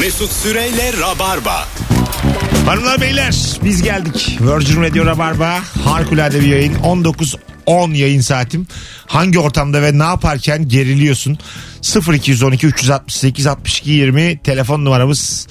Mesut 0.00 0.32
Süreyle 0.32 0.92
Rabarba. 1.00 1.68
Hanımlar 2.66 3.00
beyler 3.00 3.58
biz 3.64 3.82
geldik. 3.82 4.38
Virgin 4.40 4.82
Radio 4.82 5.06
Rabarba 5.06 5.60
harikulade 5.84 6.40
bir 6.40 6.46
yayın. 6.46 6.74
19 6.74 7.36
10 7.66 7.90
yayın 7.90 8.20
saatim. 8.20 8.66
Hangi 9.06 9.38
ortamda 9.38 9.82
ve 9.82 9.98
ne 9.98 10.02
yaparken 10.02 10.68
geriliyorsun? 10.68 11.38
0212 12.12 12.66
368 12.66 13.46
62 13.46 13.90
20 13.90 14.38
telefon 14.42 14.84
numaramız. 14.84 15.46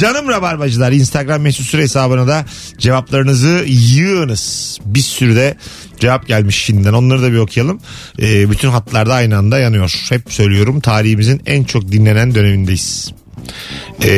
Canım 0.00 0.28
Rabarbacılar 0.28 0.92
Instagram 0.92 1.42
mesut 1.42 1.66
süre 1.66 1.82
hesabına 1.82 2.26
da 2.28 2.44
cevaplarınızı 2.78 3.64
yığınız. 3.66 4.78
Bir 4.84 5.00
sürü 5.00 5.36
de 5.36 5.56
cevap 6.00 6.26
gelmiş 6.26 6.56
şimdiden. 6.56 6.92
Onları 6.92 7.22
da 7.22 7.32
bir 7.32 7.38
okuyalım. 7.38 7.80
Ee, 8.22 8.50
bütün 8.50 8.68
hatlarda 8.68 9.14
aynı 9.14 9.38
anda 9.38 9.58
yanıyor. 9.58 10.06
Hep 10.08 10.32
söylüyorum 10.32 10.80
tarihimizin 10.80 11.42
en 11.46 11.64
çok 11.64 11.92
dinlenen 11.92 12.34
dönemindeyiz. 12.34 13.17
Ee, 14.02 14.08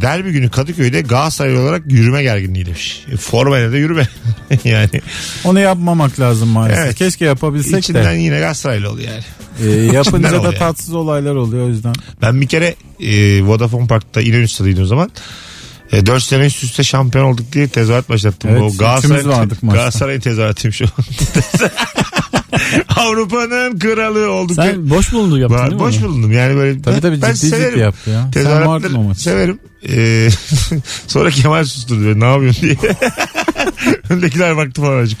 derbi 0.00 0.32
günü 0.32 0.50
Kadıköy'de 0.50 1.00
Galatasaray 1.00 1.58
olarak 1.58 1.82
yürüme 1.92 2.22
gerginliği 2.22 2.66
demiş. 2.66 3.04
E, 3.12 3.16
formayla 3.16 3.72
da 3.72 3.76
yürüme. 3.76 4.08
yani 4.64 5.00
Onu 5.44 5.60
yapmamak 5.60 6.20
lazım 6.20 6.48
maalesef. 6.48 6.84
Evet. 6.84 6.94
Keşke 6.94 7.24
yapabilsek 7.24 7.78
içinden 7.84 8.14
de. 8.14 8.20
yine 8.20 8.38
Galatasaraylı 8.38 8.90
oluyor 8.90 9.08
yani. 9.08 9.24
Ee, 9.62 9.92
yapınca 9.94 10.32
da 10.32 10.38
oluyor. 10.40 10.52
tatsız 10.54 10.94
olaylar 10.94 11.34
oluyor 11.34 11.66
o 11.66 11.68
yüzden. 11.68 11.94
Ben 12.22 12.40
bir 12.40 12.46
kere 12.46 12.74
e, 13.00 13.42
Vodafone 13.42 13.86
Park'ta 13.86 14.20
İnönü 14.20 14.48
Stadı'ydı 14.48 14.82
o 14.82 14.86
zaman. 14.86 15.10
E, 15.92 16.06
4 16.06 16.22
sene 16.22 16.46
üst 16.46 16.64
üste 16.64 16.82
şampiyon 16.84 17.24
olduk 17.24 17.52
diye 17.52 17.68
tezahürat 17.68 18.08
başlattım. 18.08 18.50
Evet, 18.52 18.62
o 18.62 18.76
Galatasaray, 18.78 19.18
üçümüz 19.20 19.36
vardık 19.36 19.62
maçta. 19.62 19.76
Galatasaray 19.76 20.20
tezahüratıyım 20.20 20.72
şu 20.72 20.84
an. 20.84 20.90
Avrupa'nın 22.96 23.78
kralı 23.78 24.30
olduk. 24.30 24.56
Sen 24.56 24.90
boş 24.90 25.12
bulundu 25.12 25.38
yaptın 25.38 25.58
değil 25.58 25.72
mi? 25.72 25.78
boş 25.78 25.96
onu? 25.98 26.04
bulundum 26.04 26.32
yani 26.32 26.56
böyle. 26.56 26.82
Tabii 26.82 26.94
ben, 26.94 27.00
tabii 27.00 27.22
ben 27.22 27.32
ciddi 27.34 27.46
ciddi 27.46 27.56
severim. 27.56 27.80
yaptı 27.80 28.10
ya. 28.10 28.30
Tezahüratları 28.30 29.14
severim. 29.14 29.58
Ee, 29.88 30.28
sonra 31.06 31.30
Kemal 31.30 31.64
susturdu 31.64 32.04
beni 32.06 32.20
ne 32.20 32.24
yapıyorsun 32.32 32.62
diye. 32.62 32.76
Öndekiler 34.10 34.56
baktı 34.56 34.80
falan 34.82 34.98
azıcık. 34.98 35.20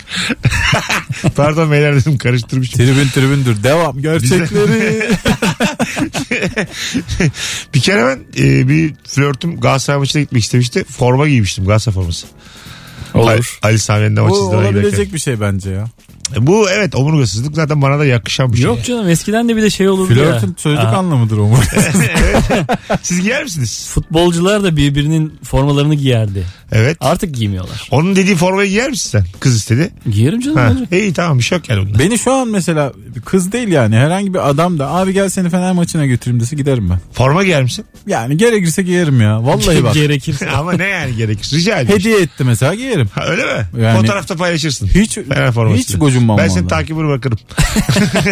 Pardon 1.36 1.70
beyler 1.70 1.96
dedim 1.96 2.18
karıştırmışım. 2.18 2.78
Tribün 2.78 3.08
tribündür. 3.08 3.62
Devam. 3.62 3.98
Gerçekleri. 4.02 5.10
bir 7.74 7.80
kere 7.80 8.04
ben 8.06 8.42
e, 8.44 8.68
bir 8.68 8.94
flörtüm 9.08 9.60
Galatasaray 9.60 9.98
maçına 9.98 10.22
gitmek 10.22 10.42
istemişti. 10.42 10.84
Forma 10.84 11.28
giymiştim 11.28 11.64
Galatasaray 11.64 11.94
forması. 11.94 12.26
Ali, 13.14 13.22
Olur. 13.24 13.58
Ali 13.62 13.78
Sami'nin 13.78 14.16
de 14.16 14.20
Bu 14.20 14.24
maç 14.26 14.34
izlemeye 14.36 14.58
giderken. 14.68 14.78
olabilecek 14.78 15.14
bir 15.14 15.18
şey 15.18 15.40
bence 15.40 15.70
ya. 15.70 15.84
Bu 16.38 16.70
evet 16.70 16.94
omurgasızlık 16.94 17.54
zaten 17.54 17.82
bana 17.82 17.98
da 17.98 18.04
yakışan 18.06 18.52
bir 18.52 18.56
şey. 18.56 18.66
Yok 18.66 18.84
canım 18.84 19.08
eskiden 19.08 19.48
de 19.48 19.56
bir 19.56 19.62
de 19.62 19.70
şey 19.70 19.88
olurdu 19.88 20.14
Flörtün 20.14 20.48
ya. 20.48 20.54
çocuk 20.62 20.78
Aha. 20.78 20.96
anlamıdır 20.96 21.38
o. 21.38 21.50
Siz 23.02 23.20
giyer 23.22 23.42
misiniz? 23.44 23.88
Futbolcular 23.94 24.62
da 24.62 24.76
birbirinin 24.76 25.34
formalarını 25.42 25.94
giyerdi. 25.94 26.44
Evet. 26.72 26.96
Artık 27.00 27.34
giymiyorlar. 27.34 27.88
Onun 27.90 28.16
dediği 28.16 28.36
formayı 28.36 28.68
giyer 28.70 28.90
misin 28.90 29.10
sen? 29.10 29.24
Kız 29.40 29.56
istedi. 29.56 29.90
Giyerim 30.10 30.40
canım. 30.40 30.56
Ha. 30.56 30.72
İyi 30.92 31.12
tamam 31.12 31.38
bir 31.38 31.44
şey 31.44 31.58
yok 31.58 31.68
yani 31.68 31.86
bunda. 31.88 31.98
Beni 31.98 32.18
şu 32.18 32.32
an 32.32 32.48
mesela 32.48 32.92
kız 33.24 33.52
değil 33.52 33.68
yani 33.68 33.96
herhangi 33.96 34.34
bir 34.34 34.48
adam 34.50 34.78
da 34.78 34.90
abi 34.90 35.12
gel 35.12 35.28
seni 35.28 35.50
Fener 35.50 35.72
maçına 35.72 36.06
götüreyim 36.06 36.40
dese 36.40 36.56
giderim 36.56 36.90
ben. 36.90 36.98
Forma 37.12 37.44
giyer 37.44 37.62
misin? 37.62 37.84
Yani 38.06 38.36
gerekirse 38.36 38.82
giyerim 38.82 39.20
ya. 39.20 39.44
Vallahi 39.44 39.84
bak. 39.84 39.94
Gerekirse. 40.00 40.50
Ama 40.56 40.72
ne 40.72 40.86
yani 40.86 41.16
gerekir? 41.16 41.50
Rica 41.56 41.80
ediyorum. 41.80 42.00
Hediye 42.00 42.20
etti 42.20 42.44
mesela 42.44 42.74
giyerim. 42.74 43.08
Ha, 43.14 43.24
öyle 43.26 43.44
mi? 43.44 43.82
Yani- 43.82 44.00
Fotoğrafta 44.00 44.36
paylaşırsın. 44.36 44.86
Hiç 44.86 45.14
Fener 45.14 45.52
formasıyla. 45.52 45.82
hiç 45.88 46.00
gocunmam 46.20 46.38
Ben 46.38 46.48
senin 46.48 46.66
vallahi. 46.66 46.68
takibine 46.80 47.08
bakarım. 47.08 47.38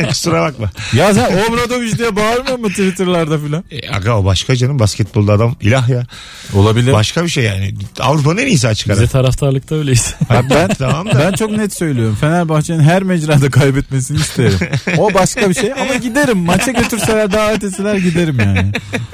Kusura 0.08 0.42
bakma. 0.42 0.70
Ya 0.92 1.14
sen 1.14 1.30
Obradoviç 1.48 1.98
diye 1.98 2.16
bağırmıyor 2.16 2.58
mu 2.58 2.68
Twitter'larda 2.68 3.38
filan? 3.38 3.64
E, 3.70 3.90
aga 3.90 4.16
o 4.18 4.24
başka 4.24 4.56
canım 4.56 4.78
basketbolda 4.78 5.32
adam 5.32 5.56
ilah 5.60 5.88
ya. 5.88 6.06
Olabilir. 6.54 6.92
Başka 6.92 7.24
bir 7.24 7.28
şey 7.28 7.44
yani. 7.44 7.74
Avrupa'nın 8.00 8.36
en 8.38 8.46
iyisi 8.46 8.68
açık 8.68 8.90
ara. 8.90 8.96
Bize 8.96 9.06
taraftarlıkta 9.06 9.74
öyleyiz. 9.74 10.14
Bak 10.30 10.44
ben 10.50 10.68
Tamam 10.78 11.06
da. 11.06 11.18
ben 11.18 11.32
çok 11.32 11.50
net 11.50 11.74
söylüyorum. 11.78 12.16
Fenerbahçe'nin 12.20 12.80
her 12.82 13.02
mecrada 13.02 13.50
kaybetmesini 13.50 14.16
isterim. 14.18 14.58
O 14.98 15.14
başka 15.14 15.48
bir 15.50 15.54
şey 15.54 15.72
ama 15.72 15.94
giderim. 15.94 16.38
Maça 16.38 16.70
götürseler 16.70 17.32
davet 17.32 17.64
etseler 17.64 17.96
giderim 17.96 18.38
yani. 18.40 18.72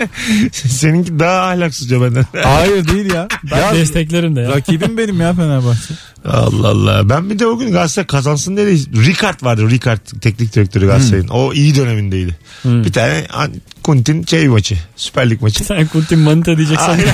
Seninki 0.52 1.18
daha 1.18 1.40
ahlaksızca 1.50 2.02
benden. 2.02 2.26
Hayır 2.42 2.88
değil 2.88 3.14
ya. 3.14 3.28
Ben 3.50 3.58
ya 3.58 3.74
desteklerim 3.74 4.36
de 4.36 4.40
ya. 4.40 4.48
rakibim 4.48 4.98
benim 4.98 5.20
ya 5.20 5.34
Fenerbahçe. 5.34 5.94
Allah 6.28 6.68
Allah. 6.68 7.08
Ben 7.08 7.30
bir 7.30 7.38
de 7.38 7.46
o 7.46 7.58
gün 7.58 7.72
Galatasaray 7.72 8.06
kazansın 8.06 8.56
diye 8.56 8.63
de 8.66 9.00
Ricard 9.06 9.42
vardı. 9.44 9.70
Ricard 9.70 9.98
teknik 10.20 10.54
direktörü 10.54 10.86
Galatasaray'ın. 10.86 11.28
O 11.28 11.52
iyi 11.52 11.76
dönemindeydi. 11.76 12.36
Bir 12.64 12.92
tane 12.92 13.26
An- 13.32 13.52
Kuntin 13.82 14.24
şey 14.24 14.48
maçı. 14.48 14.76
Süper 14.96 15.30
Lig 15.30 15.42
maçı. 15.42 15.64
Sen 15.64 15.86
Kuntin 15.86 16.18
Manita 16.18 16.56
diyeceksen. 16.56 17.00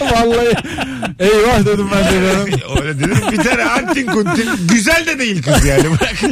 Vallahi 0.00 0.54
eyvah 1.18 1.66
dedim 1.66 1.88
ben 1.94 2.12
de. 2.12 2.16
ya. 2.16 2.32
Öyle 2.82 2.98
dedim. 2.98 3.16
Bir 3.32 3.36
tane 3.36 3.64
Antin 3.64 4.06
Kuntin. 4.06 4.48
Güzel 4.68 5.06
de 5.06 5.18
değil 5.18 5.42
kız 5.42 5.64
yani. 5.64 5.84
Bırak. 5.90 6.22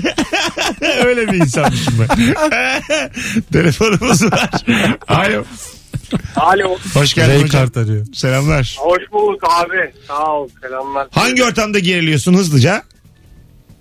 Öyle 1.06 1.28
bir 1.32 1.36
insanmışım 1.36 1.94
ben. 2.00 2.32
Telefonumuz 3.52 4.24
var. 4.24 4.50
Alo. 5.08 5.44
Alo. 6.36 6.76
Hoş 6.94 7.14
geldin 7.14 7.28
Ray 7.30 7.42
hocam. 7.42 7.48
kart 7.64 7.76
arıyor. 7.76 8.06
Selamlar. 8.14 8.76
Hoş 8.78 9.02
bulduk 9.12 9.42
abi. 9.50 9.92
Sağ 10.08 10.32
ol. 10.32 10.48
Selamlar. 10.62 11.08
Hangi 11.10 11.44
ortamda 11.44 11.78
geriliyorsun 11.78 12.34
hızlıca? 12.34 12.82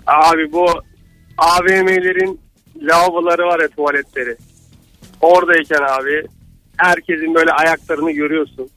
Abi 0.07 0.51
bu 0.51 0.65
AVM'lerin 1.37 2.39
lavaboları 2.81 3.41
var 3.45 3.59
ya 3.59 3.67
tuvaletleri. 3.67 4.35
Oradayken 5.21 5.81
abi 5.99 6.27
herkesin 6.77 7.35
böyle 7.35 7.51
ayaklarını 7.51 8.11
görüyorsun. 8.11 8.69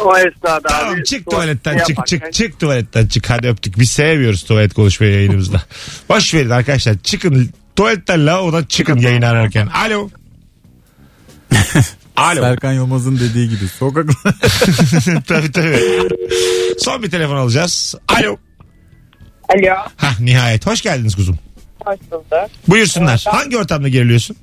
O 0.00 0.16
esnada 0.16 0.68
Tamam 0.68 0.94
abi. 0.94 1.04
çık 1.04 1.30
tuvaletten 1.30 1.78
çık 1.78 1.88
yaparken- 1.88 2.04
çık 2.04 2.32
çık 2.32 2.60
tuvaletten 2.60 3.06
çık 3.06 3.30
hadi 3.30 3.48
öptük. 3.48 3.78
Biz 3.78 3.90
sevmiyoruz 3.90 4.42
tuvalet 4.44 4.74
konuşmayı 4.74 5.12
yayınımızda. 5.12 5.62
Boş 6.08 6.34
verin 6.34 6.50
arkadaşlar 6.50 6.96
çıkın 7.02 7.50
tuvaletten 7.76 8.26
lavabodan 8.26 8.64
çıkın 8.64 8.98
yayın 8.98 9.22
ararken. 9.22 9.66
Alo. 9.66 10.08
Alo. 12.16 12.40
Serkan 12.40 12.72
Yılmaz'ın 12.72 13.20
dediği 13.20 13.48
gibi 13.48 13.68
sokaklar. 13.68 14.34
tabii 15.26 15.52
tabii. 15.52 15.78
Son 16.78 17.02
bir 17.02 17.10
telefon 17.10 17.36
alacağız. 17.36 17.94
Alo. 18.08 18.36
Alo. 19.54 19.74
Hah 19.96 20.20
nihayet. 20.20 20.66
Hoş 20.66 20.82
geldiniz 20.82 21.16
kuzum. 21.16 21.38
Hoş 21.84 21.98
bulduk. 22.10 22.50
Buyursunlar. 22.68 23.24
Hangi 23.28 23.56
ortamda 23.58 23.88
geriliyorsun? 23.88 24.36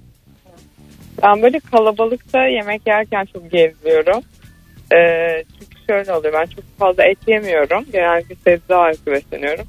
Ben 1.23 1.41
böyle 1.41 1.59
kalabalıkta 1.59 2.45
yemek 2.45 2.81
yerken 2.87 3.27
çok 3.33 3.51
geziyorum. 3.51 4.21
Ee, 4.95 5.43
çünkü 5.59 5.77
şöyle 5.87 6.13
oluyor. 6.13 6.33
Ben 6.33 6.45
çok 6.45 6.79
fazla 6.79 7.03
et 7.03 7.17
yemiyorum. 7.27 7.85
Genellikle 7.91 8.35
sebze 8.43 8.75
ağırlıklı 8.75 9.11
besleniyorum. 9.11 9.65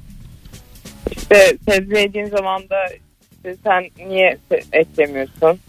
İşte 1.17 1.57
sebze 1.69 1.99
yediğin 1.99 2.25
zaman 2.25 2.69
da 2.69 2.85
işte 3.35 3.55
sen 3.63 4.07
niye 4.07 4.37
se- 4.51 4.63
et 4.73 4.87
yemiyorsun? 4.97 5.59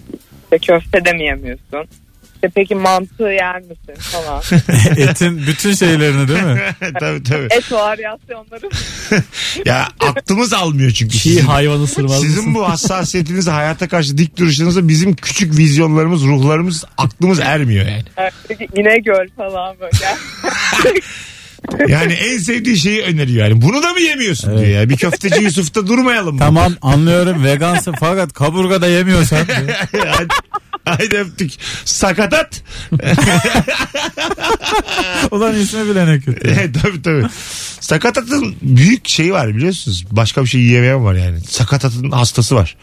İşte 0.45 0.59
köfte 0.59 1.05
de 1.05 1.13
mi 1.13 1.25
yemiyorsun? 1.25 1.87
İşte 2.41 2.53
peki 2.55 2.75
mantı 2.75 3.23
yer 3.23 3.61
misin 3.61 3.95
falan. 3.99 4.43
Etin 5.09 5.47
bütün 5.47 5.75
şeylerini 5.75 6.29
değil 6.29 6.43
mi? 6.43 6.61
tabii 7.01 7.23
tabii. 7.23 7.49
et 7.51 7.73
varyasyonları. 7.73 8.69
Ya 9.65 9.89
aklımız 10.01 10.53
almıyor 10.53 10.91
çünkü. 10.91 11.19
Çiğ 11.19 11.29
Sizin, 11.29 11.47
hayvanı 11.47 11.87
sırmaz 11.87 12.21
sizin 12.21 12.55
bu 12.55 12.69
hassasiyetiniz 12.69 13.49
hayata 13.49 13.89
karşı 13.89 14.19
dik 14.19 14.37
duruşunuzda 14.39 14.89
bizim 14.89 15.17
küçük 15.17 15.59
vizyonlarımız, 15.59 16.23
ruhlarımız, 16.23 16.85
aklımız 16.99 17.41
ermiyor 17.41 17.87
yani. 17.87 18.05
Peki 18.49 18.69
İnegöl 18.75 19.29
falan 19.37 19.77
böyle. 19.81 19.97
Yani 21.93 22.13
en 22.13 22.39
sevdiği 22.39 22.77
şeyi 22.77 23.03
öneriyor 23.03 23.49
yani. 23.49 23.63
Bunu 23.63 23.83
da 23.83 23.93
mı 23.93 24.01
yemiyorsun 24.01 24.59
diyor 24.59 24.69
ya. 24.69 24.89
Bir 24.89 24.97
köfteci 24.97 25.43
Yusuf'ta 25.43 25.87
durmayalım 25.87 26.35
mı? 26.35 26.39
Tamam 26.41 26.73
anlıyorum 26.83 27.45
vegansın 27.45 27.95
fakat 28.01 28.33
kaburga 28.33 28.83
da 28.83 28.87
yemiyorsan. 28.87 29.47
Hadi 30.99 31.17
öptük. 31.17 31.51
Sakatat. 31.85 32.63
Ulan 35.31 35.55
ismi 35.55 35.91
bile 35.91 36.07
ne 36.07 36.21
kötü. 36.21 36.49
Evet, 36.51 36.71
tabii 36.83 37.03
tabii. 37.03 37.25
Sakatatın 37.81 38.57
büyük 38.63 39.09
şeyi 39.09 39.33
var 39.33 39.57
biliyorsunuz. 39.57 40.05
Başka 40.11 40.43
bir 40.45 40.49
şey 40.49 40.61
yiyemeyen 40.61 41.05
var 41.05 41.15
yani. 41.15 41.41
Sakatatın 41.41 42.11
hastası 42.11 42.55
var. 42.57 42.77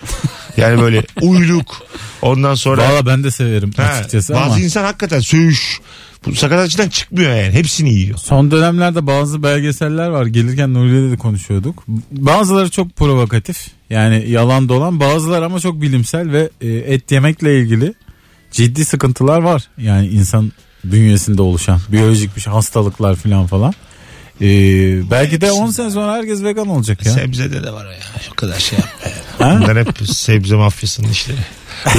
Yani 0.57 0.81
böyle 0.81 1.03
uyluk. 1.21 1.81
Ondan 2.21 2.55
sonra... 2.55 2.89
Valla 2.89 3.05
ben 3.05 3.23
de 3.23 3.31
severim 3.31 3.71
Ha, 3.77 3.83
açıkçası 3.83 4.33
bazı 4.33 4.45
ama. 4.45 4.59
insan 4.59 4.83
hakikaten 4.83 5.19
söğüş. 5.19 5.79
Bu 6.31 6.35
sakatatçıdan 6.35 6.89
çıkmıyor 6.89 7.35
yani. 7.35 7.53
Hepsini 7.53 7.94
yiyor. 7.94 8.18
Son 8.18 8.51
dönemlerde 8.51 9.07
bazı 9.07 9.44
belgeseller 9.44 10.07
var. 10.07 10.25
Gelirken 10.25 10.74
Nuri'yle 10.74 11.12
de 11.12 11.18
konuşuyorduk. 11.18 11.83
Bazıları 12.12 12.69
çok 12.71 12.95
provokatif. 12.95 13.68
Yani 13.89 14.29
yalan 14.29 14.69
dolan. 14.69 15.00
Bazıları 15.00 15.45
ama 15.45 15.59
çok 15.59 15.81
bilimsel 15.81 16.31
ve 16.31 16.50
e, 16.62 16.68
et 16.68 17.12
yemekle 17.12 17.59
ilgili 17.59 17.94
ciddi 18.51 18.85
sıkıntılar 18.85 19.39
var. 19.41 19.63
Yani 19.77 20.07
insan 20.07 20.51
bünyesinde 20.83 21.41
oluşan 21.41 21.79
biyolojik 21.91 22.35
bir 22.35 22.41
şey, 22.41 22.53
hastalıklar 22.53 23.15
falan 23.15 23.47
falan. 23.47 23.73
E, 24.41 24.47
belki 25.12 25.41
de 25.41 25.51
10 25.51 25.69
sene 25.69 25.91
sonra 25.91 26.13
herkes 26.13 26.44
vegan 26.44 26.68
olacak 26.68 27.06
ya. 27.06 27.12
Sebzede 27.12 27.63
de 27.63 27.73
var 27.73 27.85
o 27.85 27.89
ya. 27.89 27.97
O 28.31 28.35
kadar 28.35 28.59
şey 28.59 28.80
yapma? 28.80 29.62
Bunlar 29.62 29.77
hep 29.77 30.07
sebze 30.09 30.56
mafyasının 30.56 31.09
işleri. 31.09 31.38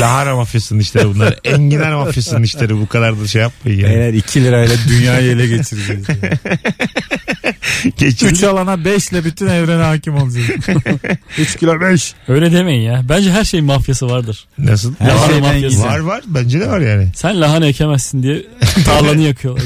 Lahana 0.00 0.36
mafyasının 0.36 0.80
işleri 0.80 1.04
bunlar. 1.14 1.38
Enginar 1.44 1.92
mafyasının 1.92 2.42
işleri 2.42 2.80
bu 2.80 2.86
kadar 2.86 3.20
da 3.20 3.26
şey 3.26 3.42
yapmayın 3.42 3.80
yani. 3.80 3.94
Eğer 3.94 4.12
2 4.12 4.44
lirayla 4.44 4.76
dünyayı 4.88 5.30
ele 5.30 5.46
geçireceğiz. 5.46 6.06
Geçirin. 7.98 8.30
3 8.30 8.42
alana 8.42 8.84
5 8.84 9.08
ile 9.08 9.24
bütün 9.24 9.46
evrene 9.46 9.82
hakim 9.82 10.14
olacağız. 10.14 10.46
3 11.38 11.56
kilo 11.56 11.80
5. 11.80 12.14
Öyle 12.28 12.52
demeyin 12.52 12.82
ya. 12.82 13.02
Bence 13.08 13.30
her 13.30 13.44
şeyin 13.44 13.66
mafyası 13.66 14.10
vardır. 14.10 14.46
Nasıl? 14.58 14.94
Her 14.98 15.08
Lahana 15.08 15.26
şeyden 15.26 15.54
mafyası. 15.54 15.82
Var 15.82 15.98
var. 15.98 16.22
Bence 16.26 16.60
de 16.60 16.68
var 16.68 16.80
yani. 16.80 17.08
Sen 17.14 17.40
lahana 17.40 17.66
ekemezsin 17.66 18.22
diye 18.22 18.42
tarlanı 18.84 19.20
yakıyorlar. 19.20 19.64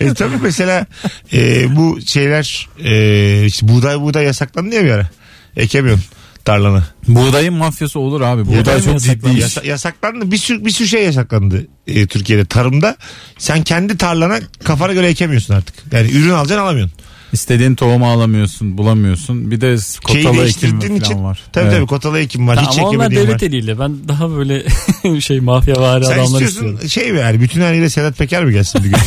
E 0.00 0.14
tabii 0.14 0.36
mesela 0.42 0.86
e, 1.32 1.76
bu 1.76 1.98
şeyler 2.06 2.68
e, 2.84 3.46
işte 3.46 3.68
buğday 3.68 4.00
buğday 4.00 4.24
yasaklandı 4.24 4.74
ya 4.74 4.84
bir 4.84 4.90
ara. 4.90 5.08
Ekemiyorsun 5.56 6.04
tarlanı. 6.44 6.82
Buğdayın 7.08 7.54
mafyası 7.54 7.98
olur 8.00 8.20
abi. 8.20 8.46
Buğday 8.46 8.76
mi 8.76 8.82
çok 8.84 9.00
ciddi 9.00 9.30
iş. 9.30 9.40
Yasa- 9.40 9.64
yasaklandı. 9.64 10.30
Bir 10.30 10.36
sürü, 10.36 10.64
bir 10.64 10.70
sürü 10.70 10.88
şey 10.88 11.04
yasaklandı 11.04 11.66
e, 11.86 12.06
Türkiye'de. 12.06 12.44
Tarımda 12.44 12.96
sen 13.38 13.62
kendi 13.62 13.96
tarlana 13.96 14.38
kafana 14.64 14.92
göre 14.92 15.06
ekemiyorsun 15.08 15.54
artık. 15.54 15.74
Yani 15.92 16.10
ürün 16.10 16.30
alacaksın 16.30 16.64
alamıyorsun. 16.64 16.98
İstediğin 17.32 17.74
tohumu 17.74 18.10
alamıyorsun, 18.10 18.78
bulamıyorsun. 18.78 19.50
Bir 19.50 19.60
de 19.60 19.76
kotalı 20.04 20.46
ekim 20.46 20.80
falan 20.80 20.94
için 20.96 21.24
var. 21.24 21.40
tabii 21.52 21.64
Evet. 21.64 21.76
tabii 21.76 21.86
kotalı 21.86 22.18
ekim 22.18 22.48
var. 22.48 22.58
Hiç 22.60 22.78
Ama 22.78 22.88
onlar 22.88 23.10
devlet 23.10 23.42
var. 23.42 23.46
eliyle. 23.48 23.78
Ben 23.78 24.08
daha 24.08 24.30
böyle 24.30 24.64
şey 25.20 25.40
mafya 25.40 25.74
Sen 25.74 25.82
adamlar 25.82 26.22
istiyorsun 26.22 26.46
istiyorum. 26.46 26.88
şey 26.88 27.12
mi 27.12 27.18
yani 27.20 27.40
bütün 27.40 27.60
haliyle 27.60 27.90
Sedat 27.90 28.18
Peker 28.18 28.44
mi 28.44 28.52
gelsin 28.52 28.84
bir 28.84 28.88
gün? 28.88 28.98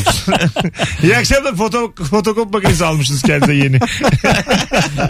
İyi 1.04 1.18
akşamlar 1.18 1.56
foto, 1.56 1.94
fotokop 2.10 2.54
makinesi 2.54 2.86
almışsınız 2.86 3.22
kendinize 3.22 3.54
yeni. 3.66 3.80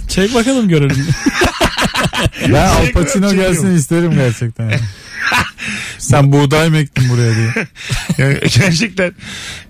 Çek 0.08 0.36
bakalım 0.36 0.68
görelim. 0.70 1.08
Ben 2.54 2.68
Al 2.68 2.92
Pacino 2.94 3.34
gelsin 3.34 3.76
isterim 3.76 4.12
gerçekten. 4.14 4.72
Sen 5.98 6.32
buğday 6.32 6.70
mı 6.70 6.78
ektin 6.78 7.10
buraya 7.10 7.36
diye. 7.36 7.54
Yani 8.18 8.40
gerçekten 8.60 9.08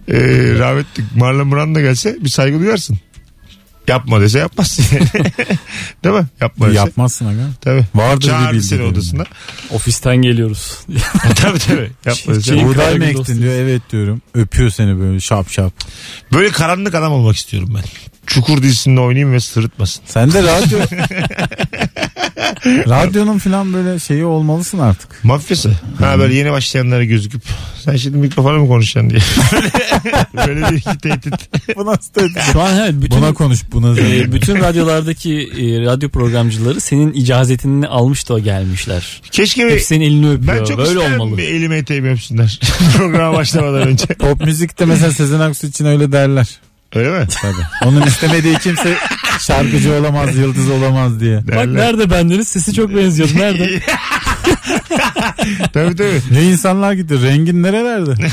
e, 0.08 0.16
rahmetli 0.60 1.04
Marlon 1.16 1.52
Brando 1.52 1.80
gelse 1.80 2.16
bir 2.24 2.30
saygı 2.30 2.60
duyarsın. 2.60 3.00
Yapma 3.88 4.22
dese 4.22 4.40
yapmazsın. 4.40 4.86
Değil 6.04 6.16
mi? 6.16 6.26
Yapma 6.42 6.68
dese. 6.68 6.78
Yapmazsın 6.78 7.26
aga. 7.26 7.42
Tabii. 7.62 7.86
Vardır 7.96 8.22
bir 8.22 8.28
Çağırdı 8.28 8.54
bildiğin. 8.54 8.62
seni 8.62 8.82
odasına. 8.82 9.24
Ofisten 9.72 10.16
geliyoruz. 10.16 10.78
tabii 11.36 11.60
tabii. 11.60 11.92
Yapma 12.06 12.36
dese. 12.36 12.42
Şey- 12.42 12.64
Buğday 12.64 12.94
mı 12.94 13.00
Karagül 13.00 13.20
ektin 13.20 13.42
diyor. 13.42 13.54
Evet 13.54 13.82
diyorum. 13.92 14.22
Öpüyor 14.34 14.70
seni 14.70 15.00
böyle 15.00 15.20
şap 15.20 15.52
şap. 15.52 15.74
Böyle 16.34 16.50
karanlık 16.50 16.96
adam 16.96 17.12
olmak 17.12 17.36
istiyorum 17.36 17.74
ben. 17.76 17.84
Çukur 18.26 18.62
dizisinde 18.64 19.00
oynayayım 19.00 19.34
ve 19.34 19.40
sırıtmasın. 19.40 20.04
Sen 20.06 20.32
de 20.34 20.44
radyo... 20.44 20.80
Radyonun 22.66 23.38
falan 23.38 23.74
böyle 23.74 24.00
şeyi 24.00 24.26
olmalısın 24.26 24.80
artık. 24.80 25.24
Mafyası. 25.24 25.72
Ha 26.00 26.20
böyle 26.20 26.34
yeni 26.36 26.52
başlayanlara 26.52 27.04
gözüküp 27.04 27.42
sen 27.86 27.96
şimdi 27.96 28.18
mikrofona 28.18 28.58
mı 28.58 28.68
konuşacaksın 28.68 29.10
diye. 29.10 29.22
böyle 30.48 30.72
bir 30.72 30.78
iki 30.78 30.98
tehdit. 30.98 31.34
Bu 31.76 31.86
nasıl 31.86 32.14
dedi? 32.16 32.40
Şu 32.54 32.62
an 32.62 32.78
evet 32.78 32.94
bütün 33.02 33.18
Buna 33.18 33.34
konuş 33.34 33.60
buna. 33.72 34.00
e, 34.00 34.32
bütün 34.32 34.56
radyolardaki 34.56 35.34
e, 35.42 35.86
radyo 35.86 36.10
programcıları 36.10 36.82
senin 36.82 37.14
icazetini 37.14 37.88
almış 37.88 38.30
da 38.30 38.40
gelmişler. 38.40 39.22
Keşke 39.32 39.68
bir, 39.68 39.72
Hep 39.72 39.82
senin 39.82 40.06
elini 40.06 40.30
öpüyor. 40.30 40.58
ben 40.60 40.64
çok 40.64 40.78
Böyle 40.78 41.00
olmalı. 41.00 41.38
bir 41.38 41.44
elimi 41.44 41.76
eteğimi 41.76 42.10
öpsünler. 42.12 42.60
Programa 42.98 43.38
başlamadan 43.38 43.88
önce. 43.88 44.06
Pop 44.06 44.42
müzikte 44.46 44.86
mesela 44.86 45.12
Sezen 45.12 45.40
Aksu 45.40 45.68
için 45.68 45.86
öyle 45.86 46.12
derler. 46.12 46.48
Öyle 46.96 47.10
mi? 47.20 47.28
Tabii. 47.42 47.90
Onun 47.90 48.02
istemediği 48.02 48.58
kimse 48.60 48.98
şarkıcı 49.40 49.94
olamaz, 49.94 50.38
yıldız 50.38 50.70
olamaz 50.70 51.20
diye. 51.20 51.38
Bak 51.38 51.48
Derler. 51.48 51.74
nerede 51.74 52.10
bendeniz 52.10 52.48
sesi 52.48 52.74
çok 52.74 52.96
benziyordu. 52.96 53.32
Nerede? 53.36 53.80
tabii 55.74 55.96
tabii. 55.96 56.22
Ne 56.32 56.44
insanlar 56.44 56.94
gitti. 56.94 57.22
Rengin 57.22 57.64
nerelerde? 57.64 58.16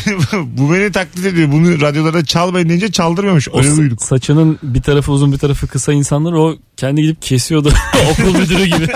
Bu 0.47 0.73
beni 0.75 0.93
taklit 0.93 1.27
ediyor. 1.27 1.53
Bunu 1.53 1.81
radyolarda 1.81 2.25
çalmayın 2.25 2.69
deyince 2.69 2.93
çaldırmamış. 2.93 3.49
O 3.49 3.59
Öyle 3.59 3.77
duyduk. 3.77 4.03
saçının 4.03 4.59
bir 4.63 4.83
tarafı 4.83 5.13
uzun 5.13 5.33
bir 5.33 5.39
tarafı 5.39 5.67
kısa 5.67 5.93
insanlar 5.93 6.33
o 6.33 6.57
kendi 6.77 7.03
gidip 7.03 7.23
kesiyordu. 7.23 7.73
Okul 8.11 8.39
müdürü 8.39 8.65
gibi. 8.65 8.89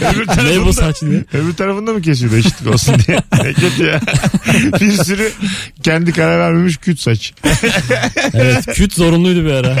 Öbür 0.00 0.26
ne 0.60 0.66
bu 0.66 0.72
saç 0.72 1.00
diye. 1.00 1.24
öbür 1.32 1.54
tarafında 1.54 1.92
mı 1.92 2.02
kesiyordu 2.02 2.36
eşitlik 2.36 2.74
olsun 2.74 2.94
diye. 3.06 3.18
Ne 3.44 3.52
kötü 3.52 3.86
ya. 3.86 4.00
bir 4.80 4.92
sürü 4.92 5.32
kendi 5.82 6.12
karar 6.12 6.38
vermemiş 6.38 6.76
küt 6.76 7.00
saç. 7.00 7.34
Evet 8.34 8.66
küt 8.74 8.94
zorunluydu 8.94 9.44
bir 9.44 9.50
ara. 9.50 9.76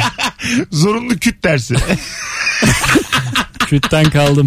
Zorunlu 0.70 1.18
küt 1.18 1.44
dersi. 1.44 1.74
Kütten 3.58 4.04
kaldım. 4.04 4.46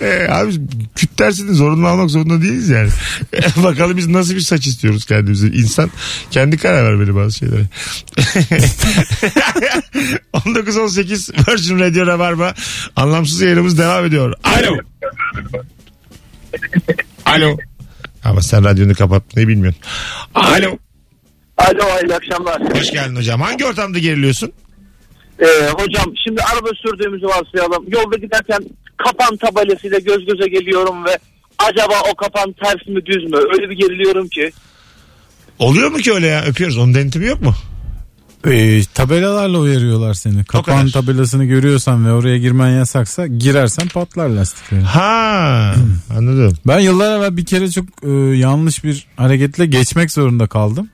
Ee, 0.00 0.26
abi 0.30 0.52
küt 0.96 1.18
dersini 1.18 1.54
zorunlu 1.54 1.86
almak 1.86 2.10
zorunda 2.10 2.42
değiliz 2.42 2.68
yani. 2.68 2.90
Bakalım 3.56 3.96
biz 3.96 4.06
nasıl 4.06 4.34
bir 4.34 4.40
saç 4.40 4.66
istiyoruz 4.66 5.04
kendimize. 5.04 5.46
İnsan 5.46 5.90
kendi 6.30 6.56
karar 6.56 6.84
vermeli 6.84 7.14
bazı 7.14 7.36
şeylere. 7.38 7.62
19-18 10.32 11.50
Virgin 11.50 11.78
Radio 11.78 12.06
Rabarba 12.06 12.54
anlamsız 12.96 13.40
yayınımız 13.40 13.78
devam 13.78 14.04
ediyor. 14.04 14.34
Alo. 14.44 14.78
Alo. 17.26 17.56
Ama 18.24 18.42
sen 18.42 18.64
radyonu 18.64 18.94
kapat 18.94 19.22
ne 19.36 19.48
bilmiyorsun. 19.48 19.82
Alo. 20.34 20.78
Alo 21.58 22.06
iyi 22.06 22.14
akşamlar. 22.14 22.62
Hoş 22.80 22.90
geldin 22.90 23.16
hocam. 23.16 23.40
Hangi 23.40 23.66
ortamda 23.66 23.98
geriliyorsun? 23.98 24.52
Ee, 25.40 25.44
hocam 25.72 26.06
şimdi 26.24 26.40
araba 26.42 26.68
sürdüğümüzü 26.82 27.26
varsayalım. 27.26 27.84
Yolda 27.88 28.16
giderken 28.16 28.58
kapan 28.96 29.36
tabelasıyla 29.36 29.98
göz 29.98 30.26
göze 30.26 30.48
geliyorum 30.48 31.04
ve 31.04 31.18
acaba 31.58 31.94
o 32.12 32.14
kapan 32.14 32.54
ters 32.64 32.86
mi 32.86 33.06
düz 33.06 33.24
mü? 33.24 33.36
Öyle 33.52 33.70
bir 33.70 33.76
geriliyorum 33.76 34.28
ki. 34.28 34.52
Oluyor 35.58 35.90
mu 35.90 35.96
ki 35.98 36.12
öyle 36.12 36.26
ya? 36.26 36.44
Öpüyoruz. 36.44 36.78
Onun 36.78 36.94
denetimi 36.94 37.26
yok 37.26 37.42
mu? 37.42 37.54
Ee, 38.46 38.80
tabelalarla 38.94 39.58
uyarıyorlar 39.58 40.14
seni. 40.14 40.44
Kapan 40.44 40.78
kadar. 40.88 40.92
tabelasını 40.92 41.44
görüyorsan 41.44 42.06
ve 42.06 42.12
oraya 42.12 42.38
girmen 42.38 42.68
yasaksa 42.70 43.26
girersen 43.26 43.88
patlar 43.88 44.28
lastikleri. 44.28 44.82
Ha, 44.82 45.74
anladım. 46.16 46.56
Ben 46.66 46.78
yıllar 46.78 47.18
evvel 47.18 47.36
bir 47.36 47.44
kere 47.46 47.70
çok 47.70 47.84
e, 48.02 48.08
yanlış 48.36 48.84
bir 48.84 49.06
hareketle 49.16 49.66
geçmek 49.66 50.10
zorunda 50.12 50.46
kaldım. 50.46 50.88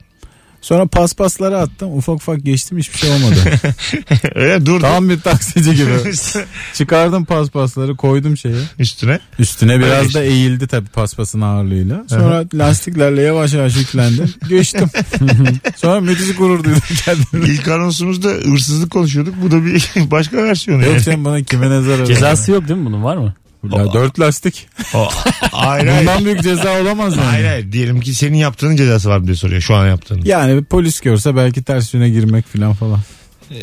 Sonra 0.64 0.86
paspasları 0.86 1.58
attım. 1.58 1.96
Ufak 1.96 2.14
ufak 2.14 2.44
geçtim 2.44 2.78
hiçbir 2.78 2.98
şey 2.98 3.10
olmadı. 3.10 3.34
Öyle 4.34 4.66
dur. 4.66 4.80
Tam 4.80 5.08
bir 5.08 5.20
taksici 5.20 5.74
gibi. 5.74 5.90
Çıkardım 6.74 7.24
paspasları 7.24 7.96
koydum 7.96 8.36
şeye. 8.36 8.56
Üstüne. 8.78 9.20
Üstüne 9.38 9.78
biraz 9.80 10.04
Öyle 10.04 10.14
da 10.14 10.22
eğildi 10.22 10.66
tabii 10.66 10.88
paspasın 10.88 11.40
ağırlığıyla. 11.40 12.04
Sonra 12.08 12.44
lastiklerle 12.54 13.22
yavaş 13.22 13.54
yavaş 13.54 13.76
yüklendim. 13.76 14.34
Geçtim. 14.48 14.90
Sonra 15.76 16.00
müthiş 16.00 16.36
gurur 16.36 16.64
duydum 16.64 16.82
kendime. 17.04 17.54
İlk 17.54 17.68
anonsumuzda 17.68 18.28
hırsızlık 18.28 18.90
konuşuyorduk. 18.90 19.34
Bu 19.42 19.50
da 19.50 19.64
bir 19.64 19.90
başka 19.96 20.36
versiyonu. 20.36 20.82
Yok 20.82 20.92
yani. 20.92 21.02
sen 21.02 21.24
bana 21.24 21.42
kime 21.42 21.70
ne 21.70 21.82
zarar 21.82 22.06
Cezası 22.06 22.52
yok 22.52 22.68
değil 22.68 22.80
mi 22.80 22.86
bunun 22.86 23.04
var 23.04 23.16
mı? 23.16 23.34
Ya 23.72 23.92
dört 23.92 24.20
lastik. 24.20 24.68
O, 24.94 25.08
hayır 25.52 25.86
hayır. 25.88 26.00
Bundan 26.00 26.24
büyük 26.24 26.42
ceza 26.42 26.80
olamaz 26.80 27.16
yani. 27.16 27.26
Hayır 27.26 27.46
hayır. 27.46 27.72
Diyelim 27.72 28.00
ki 28.00 28.14
senin 28.14 28.36
yaptığının 28.36 28.76
cezası 28.76 29.08
var 29.08 29.18
mı 29.18 29.26
diye 29.26 29.36
soruyor. 29.36 29.60
Şu 29.60 29.74
an 29.74 29.86
yaptığını. 29.86 30.28
Yani 30.28 30.56
bir 30.60 30.64
polis 30.64 31.00
görse 31.00 31.36
belki 31.36 31.62
ters 31.62 31.94
yöne 31.94 32.08
girmek 32.08 32.46
falan 32.46 32.72
falan. 32.72 33.00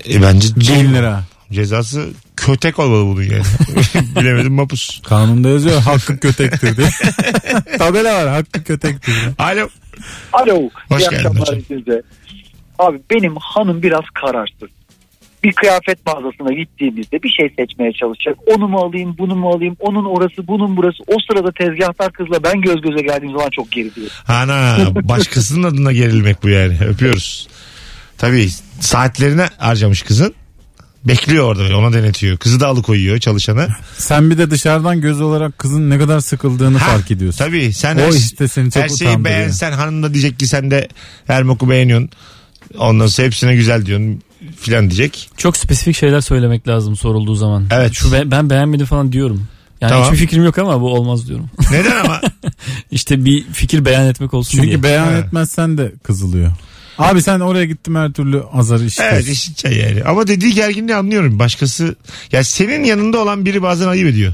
E, 0.10 0.22
bence 0.22 0.56
Bin 0.56 0.94
lira. 0.94 1.24
Cezası 1.52 2.10
kötek 2.36 2.80
olmalı 2.80 3.06
bunun 3.06 3.24
yani. 3.24 3.44
Bilemedim 4.16 4.54
mapus. 4.54 5.02
Kanunda 5.02 5.50
yazıyor 5.50 5.82
hakkı 5.82 6.18
kötektir 6.20 6.78
diye. 6.78 6.90
Tabela 7.78 8.14
var 8.14 8.28
hakkı 8.28 8.64
kötektir 8.64 9.14
diye. 9.14 9.34
Alo. 9.38 9.68
Alo. 10.34 10.70
Hoş 10.90 11.02
iyi 11.02 11.10
geldin 11.10 11.40
hocam. 11.40 11.56
hepinize. 11.56 12.02
Abi 12.80 13.02
benim 13.12 13.36
hanım 13.36 13.84
biraz 13.84 14.04
kararsız. 14.14 14.70
Bir 15.44 15.54
kıyafet 15.54 16.06
mağazasına 16.06 16.54
gittiğimizde 16.54 17.24
bir 17.24 17.30
şey 17.30 17.54
seçmeye 17.58 17.94
çalışacak. 17.94 18.38
Onu 18.56 18.68
mu 18.68 18.78
alayım, 18.80 19.16
bunu 19.18 19.36
mu 19.36 19.50
alayım, 19.50 19.76
onun 19.80 20.06
orası, 20.06 20.48
bunun 20.48 20.78
burası. 20.78 21.04
O 21.08 21.16
sırada 21.30 21.52
tezgahtar 21.52 22.14
kızla 22.14 22.44
ben 22.44 22.62
göz 22.62 22.82
göze 22.82 23.02
geldiğim 23.02 23.32
zaman 23.32 23.50
çok 23.50 23.72
geriliyorum. 23.72 24.14
Ana 24.28 24.78
başkasının 24.96 25.64
adına 25.64 25.92
gerilmek 25.92 26.44
bu 26.44 26.50
yani. 26.50 26.78
Öpüyoruz. 26.88 27.48
Tabii 28.18 28.50
saatlerini 28.80 29.46
harcamış 29.58 30.02
kızın. 30.02 30.34
Bekliyor 31.06 31.46
orada 31.46 31.62
böyle 31.62 31.76
ona 31.76 31.94
denetiyor. 31.94 32.38
Kızı 32.38 32.60
da 32.60 32.68
alıkoyuyor 32.68 33.20
çalışanı. 33.20 33.68
Sen 33.98 34.30
bir 34.30 34.38
de 34.38 34.52
dışarıdan 34.52 35.02
göz 35.02 35.22
olarak 35.22 35.58
kızın 35.58 35.90
ne 35.90 36.00
kadar 36.00 36.20
sıkıldığını 36.20 36.78
Ha, 36.78 36.92
fark 36.92 37.12
ediyorsun. 37.12 37.46
Tabii 37.46 37.74
sen 37.74 37.98
O 37.98 38.00
her, 38.00 38.12
işte 38.12 38.48
seni 38.48 38.72
çok 38.72 38.84
her 38.84 38.90
şeyi 38.90 39.24
beğensen 39.24 39.72
hanım 39.72 40.04
da 40.04 40.14
diyecek 40.14 40.40
ki 40.40 40.48
sen 40.48 40.72
de 40.72 40.88
her 41.28 41.44
moku 41.44 41.70
beğeniyorsun. 41.70 42.10
Ondan 42.78 43.08
sonra 43.08 43.26
hepsine 43.26 43.56
güzel 43.56 43.86
diyorsun 43.86 44.22
filan 44.60 44.90
diyecek. 44.90 45.30
Çok 45.38 45.58
spesifik 45.58 45.96
şeyler 45.96 46.22
söylemek 46.22 46.68
lazım 46.68 46.96
sorulduğu 46.96 47.36
zaman. 47.36 47.68
Evet. 47.72 47.94
Şu 47.94 48.12
ben, 48.12 48.32
ben 48.32 48.50
beğenmedim 48.50 48.86
falan 48.86 49.12
diyorum. 49.12 49.48
Yani 49.82 49.90
Tamam. 49.90 50.06
hiçbir 50.06 50.18
fikrim 50.18 50.44
yok 50.46 50.58
ama 50.58 50.82
bu 50.82 50.94
olmaz 50.94 51.28
diyorum. 51.28 51.50
Neden 51.72 52.04
ama? 52.06 52.22
işte 52.92 53.26
bir 53.26 53.44
fikir 53.44 53.86
beyan 53.86 54.08
etmek 54.08 54.34
olsun 54.34 54.52
Çünkü 54.58 54.68
diye. 54.68 54.84
beyan 54.84 55.06
Ha. 55.06 55.12
etmezsen 55.18 55.78
de 55.78 55.92
kızılıyor. 56.04 56.52
Abi 56.98 57.22
sen 57.22 57.40
oraya 57.40 57.66
gittim 57.66 57.96
her 57.96 58.12
türlü 58.12 58.44
azarı 58.54 58.86
işte. 58.86 59.10
Evet 59.14 59.52
çay 59.58 59.78
yani. 59.78 60.04
Ama 60.04 60.28
dediği 60.28 60.54
gerginliği 60.54 60.96
anlıyorum. 60.96 61.40
Başkası 61.40 61.96
ya 62.32 62.44
senin 62.44 62.84
yanında 62.84 63.20
olan 63.20 63.46
biri 63.46 63.62
bazen 63.62 63.88
ayıp 63.88 64.08
ediyor. 64.08 64.34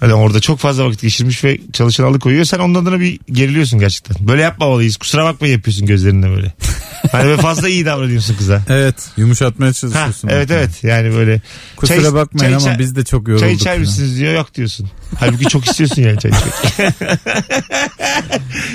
Hani 0.00 0.14
orada 0.14 0.40
çok 0.40 0.58
fazla 0.58 0.86
vakit 0.86 1.02
geçirmiş 1.02 1.44
ve 1.44 1.58
çalışan 1.72 2.04
alıkoyuyor. 2.04 2.44
Sen 2.44 2.58
onun 2.58 2.74
adına 2.74 3.00
bir 3.00 3.18
geriliyorsun 3.32 3.78
gerçekten. 3.78 4.28
Böyle 4.28 4.42
yapmamalıyız. 4.42 4.96
Kusura 4.96 5.24
bakma 5.24 5.46
yapıyorsun 5.46 5.86
gözlerinde 5.86 6.30
böyle. 6.30 6.52
hani 7.12 7.24
böyle 7.24 7.42
fazla 7.42 7.68
iyi 7.68 7.86
davranıyorsun 7.86 8.34
kıza. 8.36 8.62
Evet 8.68 8.94
yumuşatmaya 9.16 9.68
Ha, 9.68 9.74
çalışıyorsun. 9.74 10.28
evet 10.28 10.50
evet 10.50 10.84
yani 10.84 11.14
böyle 11.14 11.40
Kusura 11.76 12.02
Çay- 12.02 12.14
bakmayın 12.14 12.52
çay 12.52 12.54
ama 12.54 12.74
içer- 12.74 12.78
biz 12.78 12.96
de 12.96 13.04
çok 13.04 13.28
yorulduk. 13.28 13.46
çay 13.46 13.52
içer 13.54 13.64
falan. 13.70 13.80
misiniz 13.80 14.18
diyor 14.18 14.34
yok 14.34 14.54
diyorsun. 14.54 14.90
Halbuki 15.20 15.44
çok 15.44 15.66
istiyorsun 15.66 16.02
yani 16.02 16.18
çay 16.18 16.30
içmek. 16.30 16.92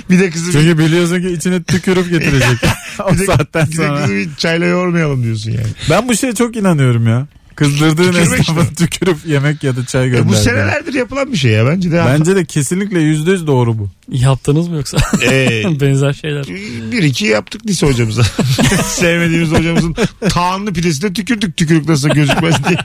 bir 0.09 0.19
de 0.19 0.29
kızı 0.29 0.47
bir, 0.47 0.51
Çünkü 0.53 0.77
biliyorsun 0.77 1.21
ki 1.21 1.29
içine 1.29 1.63
tükürüp 1.63 2.09
getirecek. 2.09 2.57
o 3.09 3.13
bir 3.13 3.19
de, 3.19 3.25
saatten 3.25 3.67
bir 3.67 3.71
de 3.71 3.75
sonra. 3.75 4.01
kızı 4.01 4.13
bir 4.13 4.35
çayla 4.37 4.67
yormayalım 4.67 5.23
diyorsun 5.23 5.51
yani. 5.51 5.67
Ben 5.89 6.09
bu 6.09 6.15
şeye 6.17 6.35
çok 6.35 6.55
inanıyorum 6.55 7.07
ya. 7.07 7.27
Kızdırdığın 7.55 8.11
Tükürmek 8.11 8.39
işte. 8.41 8.53
tükürüp 8.77 9.17
yemek 9.25 9.63
ya 9.63 9.75
da 9.75 9.85
çay 9.85 10.05
E, 10.05 10.09
gönderdi. 10.09 10.27
bu 10.29 10.33
senelerdir 10.35 10.93
yapılan 10.93 11.31
bir 11.31 11.37
şey 11.37 11.51
ya 11.51 11.65
bence 11.67 11.91
de. 11.91 12.03
Bence 12.07 12.35
de 12.35 12.45
kesinlikle 12.45 12.99
yüzde 12.99 13.31
yüz 13.31 13.47
doğru 13.47 13.77
bu. 13.77 13.89
Yaptınız 14.11 14.67
mı 14.67 14.75
yoksa? 14.75 14.97
Ee, 15.31 15.63
Benzer 15.81 16.13
şeyler. 16.13 16.45
bir 16.91 17.03
iki 17.03 17.25
yaptık 17.25 17.65
lise 17.67 17.87
hocamıza. 17.87 18.23
Sevmediğimiz 18.85 19.51
hocamızın 19.51 19.95
tağanlı 20.29 20.73
pidesine 20.73 21.13
tükürdük 21.13 21.57
tükürük 21.57 21.89
nasıl 21.89 22.09
gözükmez 22.09 22.55
diye. 22.69 22.77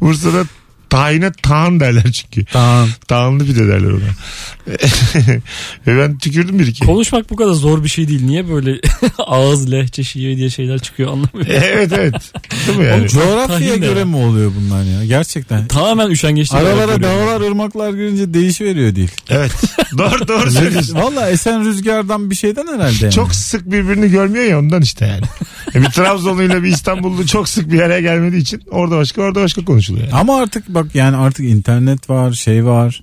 Bursa'da 0.00 0.44
tayine 0.90 1.32
tağın 1.42 1.80
derler 1.80 2.12
çünkü. 2.12 2.44
Tamam. 2.44 2.88
Tağınlı 3.08 3.46
pide 3.46 3.68
derler 3.68 3.90
ona. 3.90 4.00
Ve 5.86 5.98
ben 5.98 6.18
tükürdüm 6.18 6.58
bir 6.58 6.66
iki. 6.66 6.86
Konuşmak 6.86 7.30
bu 7.30 7.36
kadar 7.36 7.52
zor 7.52 7.84
bir 7.84 7.88
şey 7.88 8.08
değil. 8.08 8.24
Niye 8.24 8.48
böyle 8.48 8.80
ağız, 9.18 9.72
lehçe, 9.72 10.04
şive 10.04 10.36
diye 10.36 10.50
şeyler 10.50 10.78
çıkıyor 10.78 11.08
anlamıyorum. 11.08 11.46
evet 11.62 11.92
evet. 11.92 12.14
Değil 12.66 12.78
mi 12.78 12.84
yani? 12.84 13.08
Coğrafyaya 13.08 13.46
Tahin 13.46 13.82
de 13.82 13.86
göre 13.86 14.00
var. 14.00 14.04
mi 14.04 14.16
oluyor 14.16 14.52
bunlar 14.60 14.84
ya? 14.84 15.04
Gerçekten. 15.04 15.66
Tamamen 15.68 16.10
üşengeçlik. 16.10 16.60
Aralara 16.60 17.02
dağlar, 17.02 17.40
ırmaklar 17.40 17.90
girince 17.90 18.34
değişiveriyor 18.34 18.94
değil. 18.96 19.10
Evet. 19.28 19.52
Doğru 19.98 20.28
doğru 20.28 20.50
söylüyorsun. 20.50 20.94
Valla 20.94 21.30
esen 21.30 21.64
rüzgardan 21.64 22.30
bir 22.30 22.34
şeyden 22.34 22.66
herhalde 22.66 22.96
yani. 23.02 23.14
Çok 23.14 23.34
sık 23.34 23.70
birbirini 23.70 24.10
görmüyor 24.10 24.44
ya 24.44 24.58
ondan 24.58 24.82
işte 24.82 25.06
yani. 25.06 25.24
E 25.74 25.82
bir 25.82 25.86
Trabzonluyla 25.86 26.62
bir 26.62 26.68
İstanbullu 26.68 27.26
çok 27.26 27.48
sık 27.48 27.72
bir 27.72 27.80
araya 27.80 28.00
gelmediği 28.00 28.42
için 28.42 28.62
orada 28.70 28.96
başka 28.96 29.22
orada 29.22 29.42
başka 29.42 29.64
konuşuluyor. 29.64 30.04
Yani. 30.04 30.20
Ama 30.20 30.40
artık 30.40 30.68
bak 30.68 30.94
yani 30.94 31.16
artık 31.16 31.46
internet 31.46 32.10
var, 32.10 32.32
şey 32.32 32.64
var. 32.66 33.02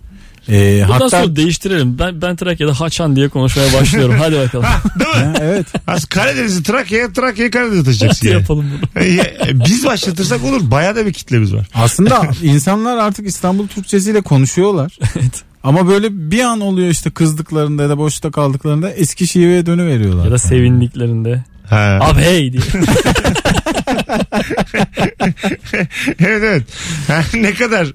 Ee, 0.49 0.81
Bundan 0.83 0.93
hatta 0.93 1.09
sonra 1.09 1.35
değiştirelim. 1.35 1.99
Ben, 1.99 2.21
ben 2.21 2.35
Trakya'da 2.35 2.79
Haçan 2.79 3.15
diye 3.15 3.29
konuşmaya 3.29 3.73
başlıyorum. 3.73 4.15
Hadi 4.19 4.35
bakalım. 4.35 4.65
Ha, 4.65 4.81
değil 4.99 5.25
mi? 5.25 5.31
Ha, 5.31 5.33
evet. 5.41 5.67
Az 5.87 6.05
Karadeniz'i 6.05 6.63
Trakya'ya, 6.63 7.13
Trakya'yı 7.13 7.51
Karadeniz'e 7.51 7.83
taşıyacaksın 7.83 8.27
yani. 8.27 8.39
yapalım 8.39 8.65
bunu. 8.71 9.03
E, 9.03 9.07
e, 9.07 9.59
Biz 9.65 9.85
başlatırsak 9.85 10.43
olur. 10.43 10.71
Bayağı 10.71 10.95
da 10.95 11.05
bir 11.05 11.13
kitlemiz 11.13 11.53
var. 11.53 11.67
Aslında 11.73 12.21
insanlar 12.43 12.97
artık 12.97 13.27
İstanbul 13.27 13.67
Türkçesiyle 13.67 14.21
konuşuyorlar. 14.21 14.97
Evet. 15.15 15.43
Ama 15.63 15.87
böyle 15.87 16.31
bir 16.31 16.43
an 16.43 16.61
oluyor 16.61 16.89
işte 16.89 17.09
kızdıklarında 17.09 17.83
ya 17.83 17.89
da 17.89 17.97
boşta 17.97 18.31
kaldıklarında 18.31 18.91
eski 18.91 19.27
şiveye 19.27 19.65
dönüveriyorlar. 19.65 20.25
Ya 20.25 20.31
da 20.31 20.37
sevindiklerinde. 20.37 21.43
Ha. 21.69 21.99
Abi 22.01 22.21
hey 22.21 22.53
diye. 22.53 22.61
evet 26.19 26.43
evet. 26.43 26.63
Ha, 27.07 27.23
ne 27.33 27.53
kadar 27.53 27.87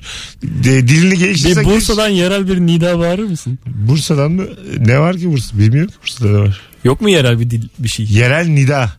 de, 0.42 0.88
dilini 0.88 1.12
Bir 1.12 1.18
geliştirsek. 1.18 1.66
Bursa'dan 1.66 2.08
yerel 2.08 2.48
bir 2.48 2.60
nida 2.60 2.98
bağırır 2.98 3.24
mısın? 3.24 3.58
Bursa'dan 3.66 4.32
mı? 4.32 4.44
Ne 4.78 5.00
var 5.00 5.16
ki 5.16 5.32
Bursa? 5.32 5.58
Bilmiyorum 5.58 5.90
ki 5.90 5.96
Bursa'da 6.02 6.30
ne 6.30 6.38
var. 6.38 6.60
Yok 6.84 7.00
mu 7.00 7.10
yerel 7.10 7.40
bir 7.40 7.50
dil 7.50 7.68
bir 7.78 7.88
şey? 7.88 8.06
Yerel 8.06 8.46
nida. 8.46 8.92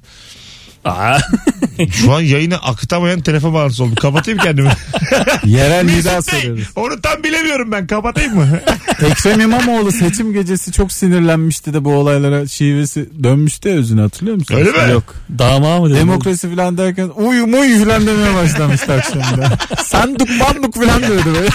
Aa. 0.85 1.19
Şu 1.91 2.13
an 2.13 2.21
yayını 2.21 2.57
akıtamayan 2.57 3.21
telefon 3.21 3.53
bağlantısı 3.53 3.83
oldu. 3.83 3.95
Kapatayım 3.95 4.39
kendimi. 4.39 4.69
Yerel 5.45 5.85
nida 5.85 6.21
soruyoruz. 6.21 6.67
Onu 6.75 7.01
tam 7.01 7.23
bilemiyorum 7.23 7.71
ben. 7.71 7.87
Kapatayım 7.87 8.35
mı? 8.35 8.59
Ekrem 9.05 9.39
İmamoğlu 9.39 9.91
seçim 9.91 10.33
gecesi 10.33 10.71
çok 10.71 10.91
sinirlenmişti 10.91 11.73
de 11.73 11.85
bu 11.85 11.93
olaylara 11.93 12.47
şivesi 12.47 13.09
dönmüştü 13.23 13.69
ya 13.69 13.75
özünü 13.75 14.01
hatırlıyor 14.01 14.37
musun? 14.37 14.55
Öyle 14.55 14.71
mi? 14.71 14.91
Yok. 14.91 15.15
Dama 15.39 15.79
mı? 15.79 15.95
Demokrasi 15.95 16.55
falan 16.55 16.77
derken 16.77 17.09
uyu 17.15 17.47
muyu 17.47 17.85
falan 17.85 18.07
demeye 18.07 18.35
başlamıştı 18.35 18.93
akşamda. 18.93 19.57
Sandık 19.83 20.29
manduk 20.29 20.73
falan 20.75 21.03
diyordu 21.03 21.25
böyle. 21.35 21.49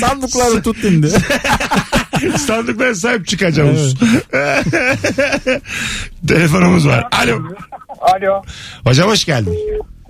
Sandıkları 0.00 0.62
tut 0.62 0.84
indi. 0.84 1.08
Sandıklara 2.38 2.94
sahip 2.94 3.26
çıkacağız. 3.26 3.94
Telefonumuz 6.28 6.88
var. 6.88 7.06
Alo. 7.22 7.38
Alo. 8.00 8.42
Hocam 8.84 9.08
hoş 9.10 9.24
geldin. 9.24 9.58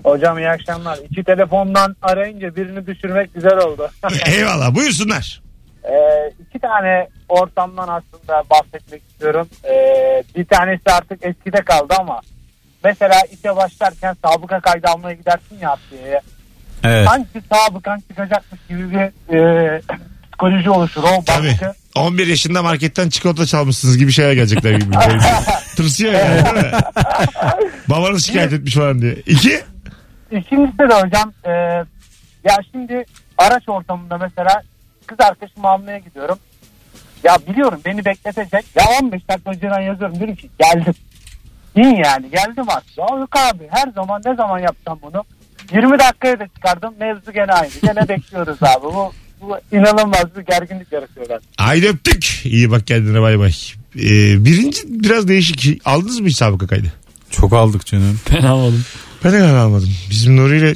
Hocam 0.03 0.37
iyi 0.37 0.49
akşamlar. 0.49 0.99
İki 1.09 1.23
telefondan 1.23 1.95
arayınca 2.01 2.55
birini 2.55 2.87
düşürmek 2.87 3.33
güzel 3.33 3.57
oldu. 3.57 3.89
Eyvallah 4.25 4.75
buyursunlar. 4.75 5.41
ee, 5.83 6.31
iki 6.47 6.59
tane 6.59 7.07
ortamdan 7.29 7.87
aslında 7.87 8.43
bahsetmek 8.49 9.01
istiyorum. 9.09 9.47
Ee, 9.63 10.23
bir 10.35 10.45
tanesi 10.45 10.91
artık 10.91 11.25
eskide 11.25 11.61
kaldı 11.63 11.93
ama 11.99 12.19
mesela 12.83 13.15
işe 13.31 13.55
başlarken 13.55 14.15
sabıka 14.25 14.59
kaydı 14.59 14.87
almaya 14.87 15.13
gidersin 15.15 15.57
ya 15.61 15.71
adliyeye. 15.71 16.21
Evet. 16.83 17.07
Sanki 17.07 17.41
sabıkan 17.53 17.99
çıkacakmış 18.07 18.61
gibi 18.69 18.91
bir 18.91 19.35
e, 19.35 19.81
psikoloji 20.31 20.69
oluşur. 20.69 21.03
O 21.03 21.23
Tabii. 21.25 21.47
baskı. 21.47 21.73
11 21.95 22.27
yaşında 22.27 22.63
marketten 22.63 23.09
çikolata 23.09 23.45
çalmışsınız 23.45 23.97
gibi 23.97 24.11
şeye 24.11 24.35
gelecekler 24.35 24.71
gibi. 24.71 24.95
Böyle 24.95 25.19
Tırsıyor 25.75 26.13
yani 26.13 26.45
değil 26.45 26.65
mi? 26.65 26.71
Babanız 27.89 28.25
şikayet 28.25 28.53
etmiş 28.53 28.73
falan 28.75 29.01
diye. 29.01 29.13
İki. 29.13 29.61
İkincisi 30.31 30.79
de 30.79 31.01
hocam 31.01 31.33
e, 31.43 31.51
ya 32.43 32.57
şimdi 32.71 33.05
araç 33.37 33.69
ortamında 33.69 34.17
mesela 34.17 34.61
kız 35.07 35.19
arkadaşımı 35.19 35.67
almaya 35.67 35.97
gidiyorum. 35.97 36.39
Ya 37.23 37.37
biliyorum 37.47 37.79
beni 37.85 38.05
bekletecek. 38.05 38.65
Ya 38.75 38.83
15 39.01 39.29
dakika 39.29 39.51
önceden 39.51 39.79
yazıyorum. 39.79 40.15
Diyorum 40.19 40.35
ki 40.35 40.49
geldim. 40.59 40.93
İyi 41.75 42.01
yani 42.05 42.29
geldim 42.29 42.69
artık. 42.69 42.97
Ya 42.97 43.05
yok 43.19 43.35
abi 43.37 43.67
her 43.71 43.91
zaman 43.91 44.21
ne 44.25 44.35
zaman 44.35 44.59
yapsam 44.59 44.99
bunu. 45.01 45.23
20 45.71 45.99
dakikaya 45.99 46.39
da 46.39 46.47
çıkardım. 46.47 46.93
Mevzu 46.99 47.31
gene 47.31 47.51
aynı. 47.51 47.71
Gene 47.81 48.09
bekliyoruz 48.09 48.63
abi. 48.63 48.83
Bu 48.83 49.13
inanılmaz 49.71 50.25
bir 50.37 50.41
gerginlik 50.41 50.91
yaratıyor 50.91 51.25
ben. 51.29 51.39
Haydi 51.57 51.87
öptük. 51.87 52.41
İyi 52.45 52.71
bak 52.71 52.87
kendine 52.87 53.21
bay 53.21 53.39
bay. 53.39 53.53
Ee, 53.95 54.45
birinci 54.45 54.79
biraz 54.87 55.27
değişik. 55.27 55.81
Aldınız 55.85 56.19
mı 56.19 56.27
hiç 56.27 56.37
sabıka 56.37 56.67
kaydı? 56.67 56.93
Çok 57.31 57.53
aldık 57.53 57.85
canım. 57.85 58.19
Ben 58.33 58.43
almadım. 58.43 58.85
Ben 59.23 59.33
de 59.33 59.37
galiba 59.37 59.59
almadım. 59.59 59.89
Bizim 60.09 60.37
Nuri 60.37 60.57
ile 60.57 60.75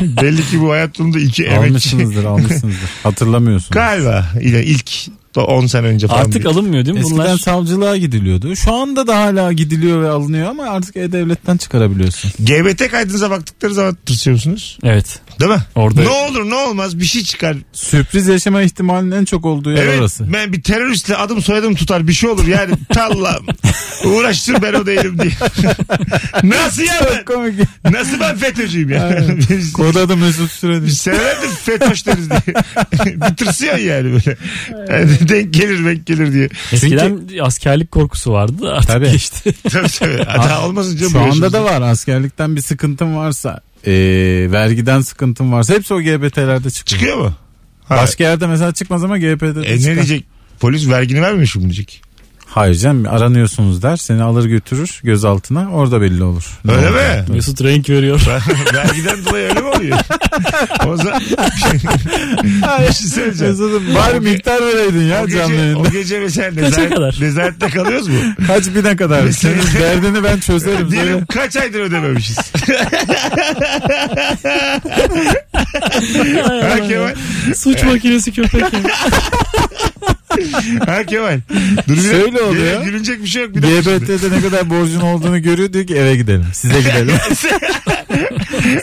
belli 0.22 0.46
ki 0.50 0.60
bu 0.60 0.70
hayat 0.72 0.98
yolunda 0.98 1.18
iki 1.18 1.44
emekçi. 1.44 1.68
Almışsınızdır 1.68 2.24
almışsınızdır. 2.24 2.90
Hatırlamıyorsunuz. 3.02 3.70
Galiba 3.70 4.26
ile 4.40 4.64
ilk 4.64 4.90
10 5.36 5.66
sene 5.66 5.86
önce 5.86 6.06
falan. 6.06 6.20
Artık 6.20 6.42
diye. 6.42 6.52
alınmıyor 6.52 6.84
değil 6.84 6.94
mi 6.94 7.00
Eskiden 7.00 7.18
bunlar? 7.18 7.38
savcılığa 7.38 7.96
gidiliyordu. 7.96 8.56
Şu 8.56 8.74
anda 8.74 9.06
da 9.06 9.16
hala 9.20 9.52
gidiliyor 9.52 10.02
ve 10.02 10.08
alınıyor 10.08 10.50
ama 10.50 10.64
artık 10.64 10.96
E-Devlet'ten 10.96 11.56
çıkarabiliyorsun. 11.56 12.30
GBT 12.38 12.90
kaydınıza 12.90 13.30
baktıkları 13.30 13.74
zaman 13.74 13.96
tırsıyor 14.06 14.34
musunuz? 14.34 14.78
Evet. 14.84 15.20
Değil 15.40 15.50
mi? 15.50 15.62
Orada- 15.74 16.00
Ne 16.00 16.08
olur 16.08 16.50
ne 16.50 16.54
olmaz 16.54 16.98
bir 17.00 17.04
şey 17.04 17.22
çıkar. 17.22 17.56
Sürpriz 17.72 18.26
yaşama 18.28 18.62
ihtimalinin 18.62 19.16
en 19.16 19.24
çok 19.24 19.44
olduğu 19.46 19.70
yer 19.72 19.82
Evet 19.86 20.00
orası. 20.00 20.32
ben 20.32 20.52
bir 20.52 20.62
teröristle 20.62 21.16
adım 21.16 21.42
soyadım 21.42 21.74
tutar 21.74 22.08
bir 22.08 22.12
şey 22.12 22.30
olur 22.30 22.46
yani 22.46 22.74
tallam 22.94 23.46
uğraştır 24.04 24.62
ben 24.62 24.74
o 24.74 24.86
değilim 24.86 25.18
diye. 25.18 25.32
Nasıl 26.42 26.82
ya 26.82 26.94
ben? 27.14 27.24
Komik. 27.24 27.54
Nasıl 27.90 28.20
ben 28.20 28.36
FETÖ'cüyüm 28.36 28.90
ya? 28.90 29.26
Biz, 29.50 29.72
Kod 29.72 29.94
adı 29.94 30.16
Mesut 30.16 30.50
Süre 30.50 30.84
biz 30.86 30.98
senelerdir 30.98 31.48
FETÖ'ş 31.48 32.06
deriz 32.06 32.30
diye. 32.30 32.56
bir 33.76 33.78
yani 33.78 34.04
böyle. 34.12 34.36
Yani 34.90 35.28
denk 35.28 35.54
gelir 35.54 35.84
denk 35.84 36.06
gelir 36.06 36.32
diye. 36.32 36.48
Eskiden 36.72 37.20
askerlik 37.42 37.90
korkusu 37.90 38.32
vardı 38.32 38.72
artık 38.72 38.88
Tabii. 38.90 39.10
geçti. 39.12 39.54
Tabii 39.70 39.88
tabii. 39.98 40.24
Hata 40.24 40.66
olmasın 40.66 41.08
Şu 41.12 41.20
anda 41.20 41.52
da 41.52 41.64
var 41.64 41.82
askerlikten 41.82 42.56
bir 42.56 42.60
sıkıntın 42.60 43.16
varsa 43.16 43.60
e, 43.86 43.92
vergiden 44.52 45.00
sıkıntın 45.00 45.52
varsa 45.52 45.74
hepsi 45.74 45.94
o 45.94 46.00
GBT'lerde 46.00 46.70
çıkıyor. 46.70 47.00
Çıkıyor 47.00 47.16
mu? 47.18 47.34
Ha. 47.84 47.96
Başka 47.96 48.24
yerde 48.24 48.46
mesela 48.46 48.72
çıkmaz 48.74 49.04
ama 49.04 49.18
GBT'de 49.18 49.54
de 49.54 49.60
E 49.68 49.74
ne 49.74 49.78
çıkar. 49.78 49.94
diyecek? 49.94 50.24
Polis 50.60 50.88
vergini 50.88 51.22
vermemiş 51.22 51.56
mi 51.56 51.62
diyecek? 51.62 52.02
Hayır 52.50 52.74
canım 52.74 53.06
aranıyorsunuz 53.08 53.82
der 53.82 53.96
seni 53.96 54.22
alır 54.22 54.44
götürür 54.44 55.00
gözaltına 55.04 55.70
orada 55.72 56.00
belli 56.00 56.22
olur. 56.24 56.44
Ne 56.64 56.72
Öyle 56.72 56.88
olacak? 56.88 57.28
mi? 57.28 57.34
Mesut 57.34 57.62
renk 57.64 57.88
veriyor. 57.90 58.20
Vergiden 58.74 59.24
dolayı 59.24 59.48
öyle 59.48 59.60
mi 59.60 59.66
oluyor? 59.68 59.98
o 60.86 60.96
zaman 60.96 61.20
bir 62.88 62.92
şey 62.94 63.06
söyleyeceğim. 63.08 63.52
Mesut'um 63.52 63.94
bari 63.94 64.20
miktar 64.20 64.62
vereydin 64.62 65.02
ya 65.02 65.22
O 65.24 65.28
canlı 65.28 65.48
gece, 65.50 65.54
yayında. 65.62 65.78
o 65.78 65.90
gece 65.90 66.20
mesela 66.20 66.50
nezaret, 66.50 66.94
kadar? 66.94 67.16
nezarette 67.20 67.68
kalıyoruz 67.68 68.08
mu? 68.08 68.14
Kaç 68.46 68.66
bine 68.66 68.96
kadar? 68.96 69.22
Mesela- 69.22 69.62
Senin 69.62 69.80
derdini 69.80 70.24
ben 70.24 70.38
çözerim. 70.40 70.90
Diyelim 70.90 71.26
kaç 71.26 71.56
aydır 71.56 71.80
ödememişiz. 71.80 72.38
ha? 76.44 77.12
Suç 77.56 77.82
makinesi 77.82 78.32
köpek. 78.32 78.62
Ha 80.86 81.04
Kemal. 81.04 81.40
Dur 81.88 81.96
bir 81.96 82.02
Şöyle 82.02 82.24
dakika. 82.24 82.44
oluyor. 82.44 82.82
Gülünecek 82.84 83.22
bir 83.22 83.28
şey 83.28 83.42
yok. 83.42 83.54
Bir 83.56 83.62
dakika 83.62 83.82
şimdi. 83.82 84.04
GBT'de 84.04 84.36
ne 84.36 84.40
kadar 84.40 84.70
borcun 84.70 85.00
olduğunu 85.00 85.42
görüyor 85.42 85.72
diyor 85.72 85.86
ki 85.86 85.94
eve 85.96 86.16
gidelim. 86.16 86.46
Size 86.52 86.78
gidelim. 86.80 87.14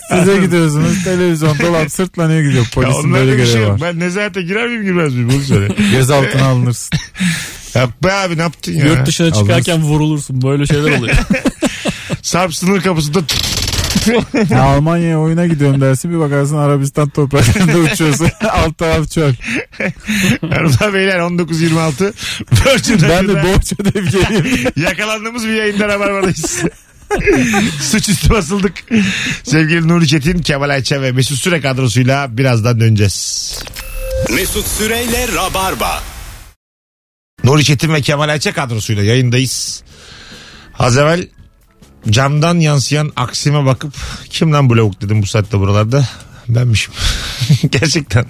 Size 0.10 0.38
gidiyorsunuz. 0.42 1.04
Televizyon 1.04 1.60
dolap 1.60 1.92
sırtlanıyor 1.92 2.42
gidiyor. 2.42 2.64
Ya 2.64 2.70
Polisin 2.74 2.94
onlarda 3.10 3.14
böyle 3.26 3.38
bir 3.38 3.46
şey 3.46 3.54
görevi 3.54 3.64
yok. 3.70 3.82
var. 3.82 3.94
Ben 3.94 4.00
nezarete 4.00 4.42
girer 4.42 4.68
miyim 4.68 4.84
girmez 4.84 5.14
miyim 5.14 5.30
bunu 5.30 5.42
söyle. 5.44 5.74
Gözaltına 5.92 6.46
alınırsın. 6.46 7.00
ya 7.76 7.90
be 8.04 8.14
abi 8.14 8.38
ne 8.38 8.42
yaptın 8.42 8.74
ya? 8.74 8.86
Yurt 8.86 9.06
dışına 9.08 9.34
çıkarken 9.34 9.82
vurulursun. 9.82 10.42
Böyle 10.42 10.66
şeyler 10.66 10.98
oluyor. 10.98 11.16
Sarp 12.22 12.56
sınır 12.56 12.82
kapısında 12.82 13.20
Ya 14.50 14.64
Almanya'ya 14.64 15.20
oyuna 15.20 15.48
gidiyorum 15.48 15.82
dersin 15.82 16.12
bir 16.12 16.20
bakarsın 16.20 16.58
Arabistan 16.58 17.10
topraklarında 17.10 17.78
uçuyorsun. 17.78 18.30
Alt 18.50 18.78
taraf 18.78 19.12
çöl. 19.12 19.34
Hanımlar 20.42 20.94
beyler 20.94 21.20
19.26 21.20 22.14
Virgin 22.66 23.10
Ben 23.10 23.28
de 23.28 23.44
borç 23.44 23.74
ödeyip 23.80 24.12
geleyim. 24.12 24.68
yakalandığımız 24.76 25.48
bir 25.48 25.54
yayında 25.54 25.88
Rabarba'dayız. 25.88 26.64
Suçüstü 27.82 28.30
basıldık. 28.30 28.74
Sevgili 29.44 29.88
Nuri 29.88 30.08
Çetin, 30.08 30.42
Kemal 30.42 30.70
Ayça 30.70 31.02
ve 31.02 31.12
Mesut 31.12 31.40
Süre 31.40 31.62
kadrosuyla 31.62 32.38
birazdan 32.38 32.80
döneceğiz. 32.80 33.60
Mesut 34.34 34.68
Süreyle 34.68 35.28
Rabarba. 35.36 36.04
Nuri 37.44 37.64
Çetin 37.64 37.94
ve 37.94 38.02
Kemal 38.02 38.30
Ayça 38.30 38.54
kadrosuyla 38.54 39.04
yayındayız. 39.04 39.84
Az 40.80 40.98
evvel 40.98 41.28
camdan 42.10 42.60
yansıyan 42.60 43.12
aksime 43.16 43.66
bakıp 43.66 43.94
kim 44.30 44.54
lan 44.54 44.70
bu 44.70 44.78
lavuk 44.78 45.02
dedim 45.02 45.22
bu 45.22 45.26
saatte 45.26 45.60
buralarda. 45.60 46.08
Benmişim. 46.48 46.94
Gerçekten. 47.72 48.26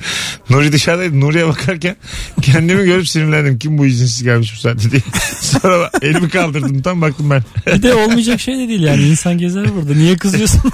Nuri 0.50 0.72
dışarıdaydı. 0.72 1.20
Nuri'ye 1.20 1.48
bakarken 1.48 1.96
kendimi 2.42 2.86
görüp 2.86 3.10
sinirlendim. 3.10 3.60
Kim 3.60 3.78
bu 3.78 3.86
izinsiz 3.86 4.24
gelmiş 4.24 4.54
bu 4.56 4.60
saatte 4.60 4.92
diye. 4.92 5.02
Sonra 5.42 5.90
elimi 6.02 6.30
kaldırdım 6.30 6.82
tam 6.82 7.02
baktım 7.02 7.30
ben. 7.30 7.44
Bir 7.68 7.84
de 7.84 7.94
olmayacak 7.94 8.42
şey 8.42 8.58
de 8.58 8.68
değil 8.68 8.82
yani. 8.82 9.04
İnsan 9.04 9.38
gezer 9.38 9.76
burada. 9.76 9.94
Niye 9.94 10.18
kızıyorsun? 10.18 10.62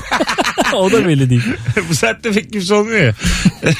o 0.76 0.92
da 0.92 1.08
belli 1.08 1.30
değil. 1.30 1.44
bu 1.90 1.96
saatte 1.96 2.32
pek 2.32 2.54
kimse 2.54 2.74
olmuyor 2.74 3.00
ya. 3.00 3.14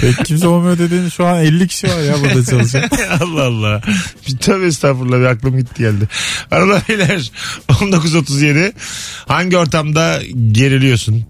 Pek 0.00 0.24
kimse 0.24 0.46
olmuyor 0.46 0.78
dediğin 0.78 1.08
şu 1.08 1.26
an 1.26 1.40
50 1.40 1.68
kişi 1.68 1.86
var 1.86 2.02
ya 2.02 2.14
burada 2.20 2.44
çalışan. 2.44 2.82
Allah 3.20 3.42
Allah. 3.42 3.82
Bir 4.28 4.36
tövbe 4.36 4.66
estağfurullah 4.66 5.18
bir 5.18 5.24
aklım 5.24 5.58
gitti 5.58 5.82
geldi. 5.82 6.08
Arada 6.50 6.82
beyler 6.88 7.30
19.37 7.68 8.72
hangi 9.26 9.56
ortamda 9.56 10.22
geriliyorsun? 10.52 11.24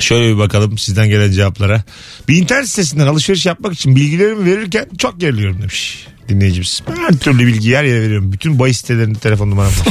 Şöyle 0.00 0.34
bir 0.34 0.38
bakalım 0.38 0.78
sizden 0.78 1.08
gelen 1.08 1.32
cevaplara. 1.32 1.82
Bir 2.28 2.36
internet 2.36 2.68
sitesinden 2.68 3.06
alışveriş 3.06 3.46
yapmak 3.46 3.72
için 3.72 3.96
bilgilerimi 3.96 4.44
verirken 4.44 4.86
çok 4.98 5.20
geriliyorum 5.20 5.62
demiş 5.62 6.06
dinleyicimiz. 6.28 6.82
Ben 6.88 6.96
her 6.96 7.18
türlü 7.18 7.46
bilgiyi 7.46 7.76
her 7.76 7.84
yere 7.84 8.00
veriyorum. 8.00 8.32
Bütün 8.32 8.58
bahis 8.58 8.76
sitelerinde 8.76 9.18
telefon 9.18 9.50
numaram 9.50 9.72
var. 9.72 9.86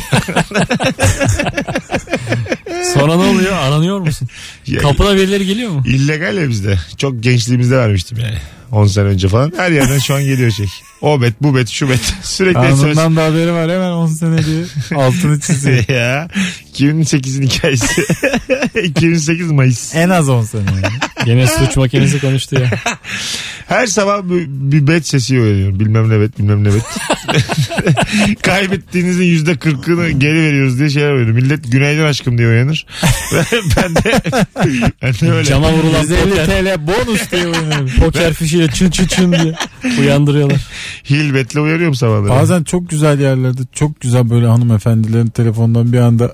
Sonra 2.84 3.16
ne 3.16 3.24
oluyor? 3.24 3.54
Aranıyor 3.54 4.00
musun? 4.00 4.28
Ya- 4.68 4.80
Kapına 4.82 5.16
birileri 5.16 5.46
geliyor 5.46 5.72
mu? 5.72 5.84
İllegal 5.86 6.38
ya 6.38 6.50
bizde. 6.50 6.80
Çok 6.98 7.24
gençliğimizde 7.24 7.78
vermiştim 7.78 8.18
yani. 8.22 8.38
10 8.72 8.88
sene 8.88 9.06
önce 9.06 9.28
falan. 9.28 9.54
Her 9.58 9.72
yerden 9.72 10.00
şu 10.00 10.16
an 10.16 10.24
geliyor 10.24 10.52
şey. 10.52 10.68
O 11.02 11.22
bet, 11.22 11.34
bu 11.42 11.56
bet, 11.56 11.70
şu 11.70 11.90
bet. 11.90 12.14
Sürekli 12.24 12.76
SMS. 12.76 12.84
Anından 12.84 13.16
da 13.16 13.26
haberi 13.26 13.54
var 13.54 13.72
hemen 13.72 13.92
10 13.92 14.08
sene 14.08 14.46
diye 14.46 14.64
altını 14.96 15.40
çiziyor. 15.40 15.90
ya 15.90 16.28
2008'in 16.74 17.48
hikayesi. 17.48 18.06
2008 18.84 19.52
Mayıs. 19.52 19.96
En 19.96 20.10
az 20.10 20.30
10 20.30 20.44
sene 20.44 20.62
yani. 20.62 20.96
Gene 21.26 21.48
suç 21.48 21.78
makinesi 21.78 22.22
konuştu 22.22 22.56
ya. 22.56 22.70
Her 23.68 23.88
sabah 23.88 24.24
bir, 24.24 24.46
bir 24.48 24.88
bet 24.88 25.08
sesi 25.08 25.42
uyanıyorum. 25.42 25.80
Bilmem 25.80 26.10
ne 26.10 26.20
bet, 26.20 26.40
bilmem 26.40 26.64
ne 26.64 26.70
bet. 26.74 26.84
Kaybettiğinizin 28.42 29.24
yüzde 29.24 29.58
kırkını 29.58 30.10
geri 30.10 30.44
veriyoruz 30.44 30.80
diye 30.80 30.90
şeyler 30.90 31.12
oluyor. 31.12 31.28
Millet 31.28 31.72
günaydın 31.72 32.04
aşkım 32.04 32.38
diye 32.38 32.48
uyanır. 32.48 32.86
ben 33.78 33.96
de 33.96 34.22
ben 35.02 35.14
de 35.14 35.32
öyle. 35.32 35.50
Cama 35.50 35.74
vurulan 35.74 36.02
150 36.02 36.30
poker, 36.30 36.46
TL 36.46 36.88
bonus 36.88 37.32
diye 37.32 37.48
oynuyorum. 37.48 37.90
poker 38.00 38.34
fişiyle 38.68 38.90
çın 38.92 39.06
çın 39.06 39.06
çın 39.06 39.32
diye 39.32 39.54
uyandırıyorlar. 40.00 40.68
Hil 41.10 41.34
betle 41.34 41.60
uyanıyorum 41.60 41.96
sabahları. 41.96 42.30
Bazen 42.30 42.64
çok 42.64 42.90
güzel 42.90 43.20
yerlerde 43.20 43.62
çok 43.74 44.02
güzel 44.02 44.30
böyle 44.30 44.48
hanımefendilerin 44.48 45.28
telefondan 45.28 45.94
bir 45.94 45.98
anda 46.00 46.34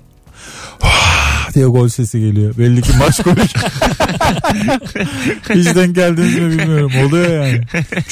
diye 1.56 1.66
gol 1.66 1.88
sesi 1.88 2.20
geliyor. 2.20 2.54
Belli 2.58 2.82
ki 2.82 2.92
maç 3.00 3.24
konuş. 3.24 3.38
Hiç 5.56 5.76
denk 5.76 5.96
geldiniz 5.96 6.36
mi 6.36 6.50
bilmiyorum. 6.52 6.92
Oluyor 7.08 7.46
yani. 7.46 7.62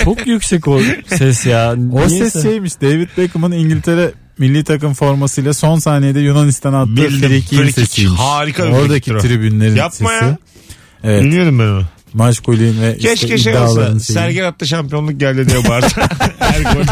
Çok 0.04 0.28
yüksek 0.28 0.68
o 0.68 0.80
ses 1.08 1.46
ya. 1.46 1.74
O 1.92 2.08
Niyeyse. 2.08 2.30
ses 2.30 2.44
şeymiş. 2.44 2.82
David 2.82 3.08
Beckham'ın 3.18 3.52
İngiltere 3.52 4.12
milli 4.38 4.64
takım 4.64 4.94
formasıyla 4.94 5.54
son 5.54 5.80
saniyede 5.80 6.20
Yunanistan'a 6.20 6.82
attığı 6.82 6.96
Bildim. 6.96 7.30
frikiğin 7.30 7.62
Frikik. 7.64 7.76
sesiymiş. 7.80 8.20
Harika 8.20 8.66
bir 8.68 8.72
Oradaki 8.72 9.12
tribünlerin 9.18 9.76
Yapma 9.76 10.10
sesi. 10.10 10.26
ya. 10.26 10.38
Evet. 11.04 11.24
Bilmiyordum 11.24 11.60
ben 11.60 11.64
onu. 11.64 11.84
Maç 12.16 12.40
golün 12.40 12.82
ve 12.82 12.98
Keşke 12.98 13.26
işte 13.36 13.38
şey 13.38 13.58
olsa. 13.58 13.86
şeyi. 13.88 14.00
Sergen 14.00 14.44
attı 14.44 14.68
şampiyonluk 14.68 15.20
geldi 15.20 15.50
diye 15.50 15.70
bağırsa. 15.70 16.02
her 16.40 16.62
gol. 16.62 16.84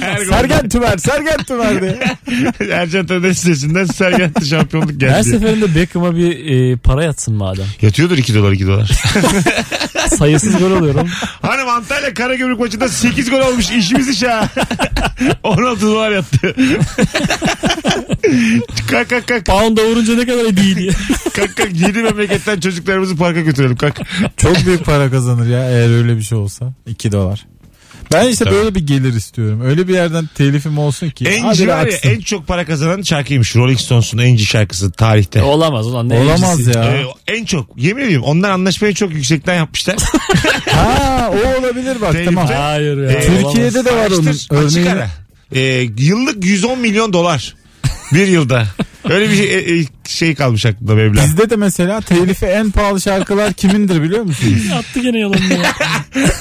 Her 0.00 0.16
gol. 0.22 0.32
Sergen 0.32 0.68
Tümer, 0.68 0.98
Sergen 0.98 1.36
Tümer 1.44 1.80
diye. 1.82 1.98
Ercan 2.72 3.06
Taner 3.06 3.32
sitesinden 3.32 3.84
Sergen 3.84 4.28
attı 4.28 4.46
şampiyonluk 4.46 4.90
Her 4.90 4.96
geldi. 4.96 5.24
diye. 5.24 5.38
seferinde 5.38 5.74
Beckham'a 5.74 6.16
bir 6.16 6.46
e, 6.72 6.76
para 6.76 7.04
yatsın 7.04 7.34
madem. 7.34 7.64
Yatıyordur 7.82 8.18
2 8.18 8.34
dolar 8.34 8.52
2 8.52 8.66
dolar. 8.66 8.90
Sayısız 10.18 10.58
gol 10.58 10.72
alıyorum. 10.72 11.08
Hanım 11.42 11.68
Antalya 11.68 12.14
Karagümrük 12.14 12.60
maçında 12.60 12.88
8 12.88 13.30
gol 13.30 13.40
olmuş 13.40 13.70
işimiz 13.70 14.08
iş 14.08 14.22
ha. 14.22 14.48
16 15.42 15.82
dolar 15.82 16.10
yattı. 16.10 16.54
Kalk 18.90 19.10
kalk 19.10 19.26
kalk. 19.28 19.46
Pound'a 19.46 19.84
vurunca 19.84 20.14
ne 20.14 20.26
kadar 20.26 20.44
iyi 20.64 20.76
diye. 20.76 20.90
Kalk 21.34 21.56
kalk. 21.56 21.80
7 21.88 22.02
memleketten 22.02 22.60
çocuklarımızı 22.60 23.16
parka 23.16 23.40
götürelim 23.40 23.76
kalk. 23.76 24.00
Çok 24.36 24.66
büyük 24.66 24.84
para 24.84 25.10
kazanır 25.10 25.46
ya 25.48 25.70
eğer 25.70 25.98
öyle 25.98 26.16
bir 26.16 26.22
şey 26.22 26.38
olsa. 26.38 26.72
2 26.86 27.12
dolar. 27.12 27.46
Ben 28.12 28.28
işte 28.28 28.44
Tabii. 28.44 28.54
böyle 28.54 28.74
bir 28.74 28.86
gelir 28.86 29.14
istiyorum. 29.14 29.60
Öyle 29.64 29.88
bir 29.88 29.94
yerden 29.94 30.28
telifim 30.34 30.78
olsun 30.78 31.10
ki. 31.10 31.24
Enci 31.24 31.68
var 31.68 31.86
ya 31.86 31.96
en 32.02 32.20
çok 32.20 32.46
para 32.46 32.64
kazanan 32.66 33.02
şarkıymış. 33.02 33.56
Rolling 33.56 33.78
Stones'un 33.80 34.18
Enci 34.18 34.46
şarkısı 34.46 34.90
tarihte. 34.92 35.42
Olamaz 35.42 35.86
ulan. 35.86 36.08
Ne 36.08 36.18
Olamaz 36.18 36.60
elcisi. 36.60 36.78
ya. 36.78 36.84
Ee, 36.84 37.04
en 37.26 37.44
çok 37.44 37.70
yemin 37.76 38.02
ediyorum 38.02 38.24
onlar 38.26 38.50
anlaşmayı 38.50 38.94
çok 38.94 39.12
yüksekten 39.12 39.54
yapmışlar. 39.54 39.96
ha 40.70 41.30
o 41.32 41.60
olabilir 41.60 42.00
bak 42.00 42.12
Telifte- 42.14 42.24
tamam. 42.24 42.46
Hayır 42.46 42.96
ya. 43.02 43.10
Ee, 43.10 43.20
Türkiye'de 43.26 43.84
de 43.84 43.96
var 43.96 44.10
onun 44.10 44.26
Araştır, 44.26 44.56
açık 44.56 44.76
örneği. 44.78 44.90
ara. 44.90 45.10
Ee, 45.54 45.60
yıllık 45.98 46.44
110 46.44 46.78
milyon 46.78 47.12
dolar. 47.12 47.54
Bir 48.14 48.26
yılda. 48.26 48.66
Öyle 49.08 49.30
bir 49.30 49.36
şey, 49.36 49.54
e, 49.54 49.80
e, 49.80 49.84
şey 50.08 50.34
kalmış 50.34 50.66
aklımda 50.66 50.94
meblağ. 50.94 51.24
Bizde 51.24 51.50
de 51.50 51.56
mesela 51.56 52.00
telifi 52.00 52.46
en 52.46 52.70
pahalı 52.70 53.00
şarkılar 53.00 53.52
kimindir 53.52 54.02
biliyor 54.02 54.22
musunuz? 54.22 54.62
Attı 54.74 55.00
gene 55.00 55.18
yalanını 55.18 55.52
ya. 55.54 55.70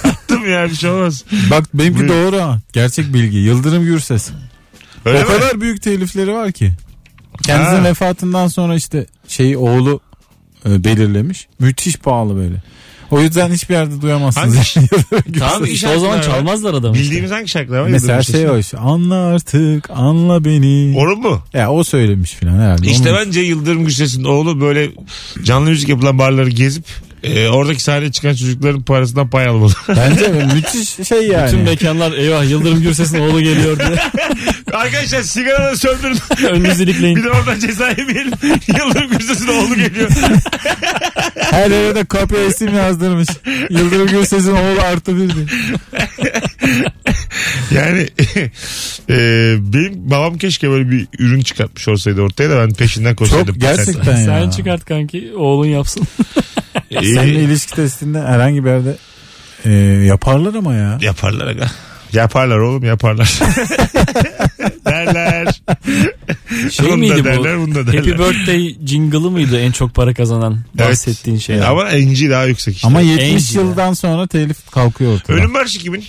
Attım 0.04 0.50
ya 0.52 0.70
bir 0.70 0.76
şey 0.76 0.90
olmaz. 0.90 1.24
Bak 1.52 1.64
benimki 1.74 2.00
Buyur. 2.00 2.10
doğru 2.10 2.42
ha. 2.42 2.60
Gerçek 2.74 3.14
bilgi. 3.14 3.38
Yıldırım 3.38 3.84
Gürses. 3.86 4.30
Öyle 5.06 5.18
o 5.18 5.22
mi? 5.22 5.28
kadar 5.28 5.62
büyük 5.62 5.82
telifleri 5.82 6.34
var 6.34 6.52
ki. 6.52 6.72
Kendisinin 7.44 7.78
Ha. 7.78 7.84
vefatından 7.84 8.48
sonra 8.48 8.76
işte 8.76 9.06
şeyi 9.28 9.58
oğlu 9.58 10.00
e, 10.66 10.84
belirlemiş. 10.84 11.48
Müthiş 11.60 11.98
pahalı 11.98 12.36
böyle. 12.36 12.56
O 13.12 13.22
yüzden 13.22 13.52
hiçbir 13.52 13.74
yerde 13.74 14.02
duyamazsınız. 14.02 14.56
Hangi-. 14.58 15.40
Hangi 15.40 15.72
İşte 15.72 15.88
o 15.96 16.00
zaman 16.00 16.22
çalmazlar 16.22 16.74
adamı. 16.74 16.94
işte. 16.96 17.06
Bildiğimiz 17.06 17.32
hangi 17.32 17.48
şarkılar 17.48 17.80
var? 17.80 17.88
Mesela 17.88 18.24
şey 18.24 18.50
o 18.50 18.58
işte. 18.58 18.78
Anla 18.78 19.16
artık 19.16 19.90
anla 19.90 20.46
beni. 20.46 20.98
Onun 20.98 21.20
mu? 21.20 21.42
Ya 21.54 21.72
o 21.72 21.84
söylemiş 21.84 22.32
filan 22.34 22.60
herhalde. 22.60 22.88
İşte 22.88 23.12
Onun- 23.14 23.26
bence 23.26 23.42
Yıldırım 23.42 23.86
Gürses'in 23.86 24.24
oğlu 24.24 24.62
böyle 24.62 24.90
canlı 25.44 25.70
müzik 25.70 25.90
yapılan 25.90 26.20
barları 26.20 26.50
gezip 26.50 26.86
e, 27.24 27.48
oradaki 27.48 27.84
sahneye 27.84 28.12
çıkan 28.12 28.30
çocukların 28.30 28.82
parasından 28.82 29.30
pay 29.30 29.48
almalı. 29.48 29.74
Bence 29.88 30.46
müthiş 30.56 31.08
şey 31.08 31.28
yani. 31.28 31.48
Bütün 31.48 31.60
mekanlar 31.60 32.12
eyvah 32.12 32.50
Yıldırım 32.50 32.82
Gürses'in 32.82 33.20
oğlu 33.20 33.42
geliyor 33.42 33.80
diye. 33.80 33.90
Arkadaşlar 34.74 35.22
sigaraları 35.22 35.78
söndürün. 35.78 36.18
Önünüzü 36.50 36.88
dikleyin. 36.88 37.16
bir 37.16 37.24
de 37.24 37.30
oradan 37.30 37.60
ceza 37.60 37.90
yemeyelim. 37.90 38.34
Yıldırım 38.68 39.12
Gürses'in 39.12 39.48
oğlu 39.48 39.76
geliyor. 39.76 40.10
Her 41.36 41.72
yere 41.72 41.96
de 41.96 42.06
kapıya 42.06 42.46
isim 42.46 42.76
yazdırmış. 42.76 43.28
Yıldırım 43.70 44.08
Gürses'in 44.08 44.52
oğlu 44.52 44.82
artı 44.82 45.18
bir 45.18 45.30
diye. 45.36 45.46
Yani 47.72 48.08
e, 49.10 49.56
benim 49.60 50.12
babam 50.12 50.38
keşke 50.38 50.70
böyle 50.70 50.92
bir 50.92 51.08
ürün 51.20 51.42
çıkartmış 51.42 51.88
olsaydı 51.88 52.22
ortaya 52.22 52.50
da 52.50 52.58
ben 52.60 52.74
peşinden 52.74 53.16
koşsaydım. 53.16 53.54
Çok 53.54 53.62
gerçekten 53.62 54.18
ya. 54.18 54.26
Sen 54.26 54.50
çıkart 54.50 54.86
kanki 54.86 55.34
oğlun 55.36 55.66
yapsın. 55.66 56.08
E, 56.92 57.04
Seninle 57.04 57.44
ilişki 57.44 57.76
testinde 57.76 58.22
herhangi 58.22 58.66
bir 58.66 58.70
yerde 58.70 58.96
e, 59.66 59.72
yaparlar 60.06 60.54
ama 60.54 60.74
ya. 60.74 60.98
Yaparlar 61.02 61.48
aga. 61.48 61.68
Yaparlar 62.14 62.58
oğlum 62.58 62.84
yaparlar. 62.84 63.40
derler. 64.86 65.62
Şey 66.72 66.86
Bunu 66.86 66.92
da 66.92 66.98
miydi 66.98 67.20
bu? 67.20 67.24
derler, 67.24 67.58
bunu 67.60 67.76
da 67.76 67.88
derler. 67.88 67.98
Happy 67.98 68.12
Birthday 68.12 68.76
jingle'ı 68.88 69.32
mıydı 69.32 69.60
en 69.60 69.72
çok 69.72 69.94
para 69.96 70.14
kazanan 70.14 70.60
Evet. 70.80 70.90
bahsettiğin 70.90 71.38
şey? 71.38 71.64
Ama 71.64 71.90
enci 71.90 72.30
daha 72.30 72.46
yüksek 72.46 72.76
işte. 72.76 72.88
Ama 72.88 73.02
70 73.02 73.24
Angel 73.24 73.56
yıldan 73.68 73.94
sonra 73.94 74.28
telif 74.28 74.72
kalkıyor 74.72 75.14
ortadan. 75.14 75.40
Ölüm 75.40 75.52
marşı 75.52 75.80
kimin? 75.80 76.04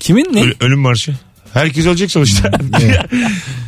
Kimin 0.00 0.26
ne? 0.34 0.40
Öl- 0.42 0.54
ölüm 0.60 0.78
marşı. 0.80 1.14
Herkes 1.52 1.86
ölecek 1.86 2.10
sonuçta. 2.10 2.50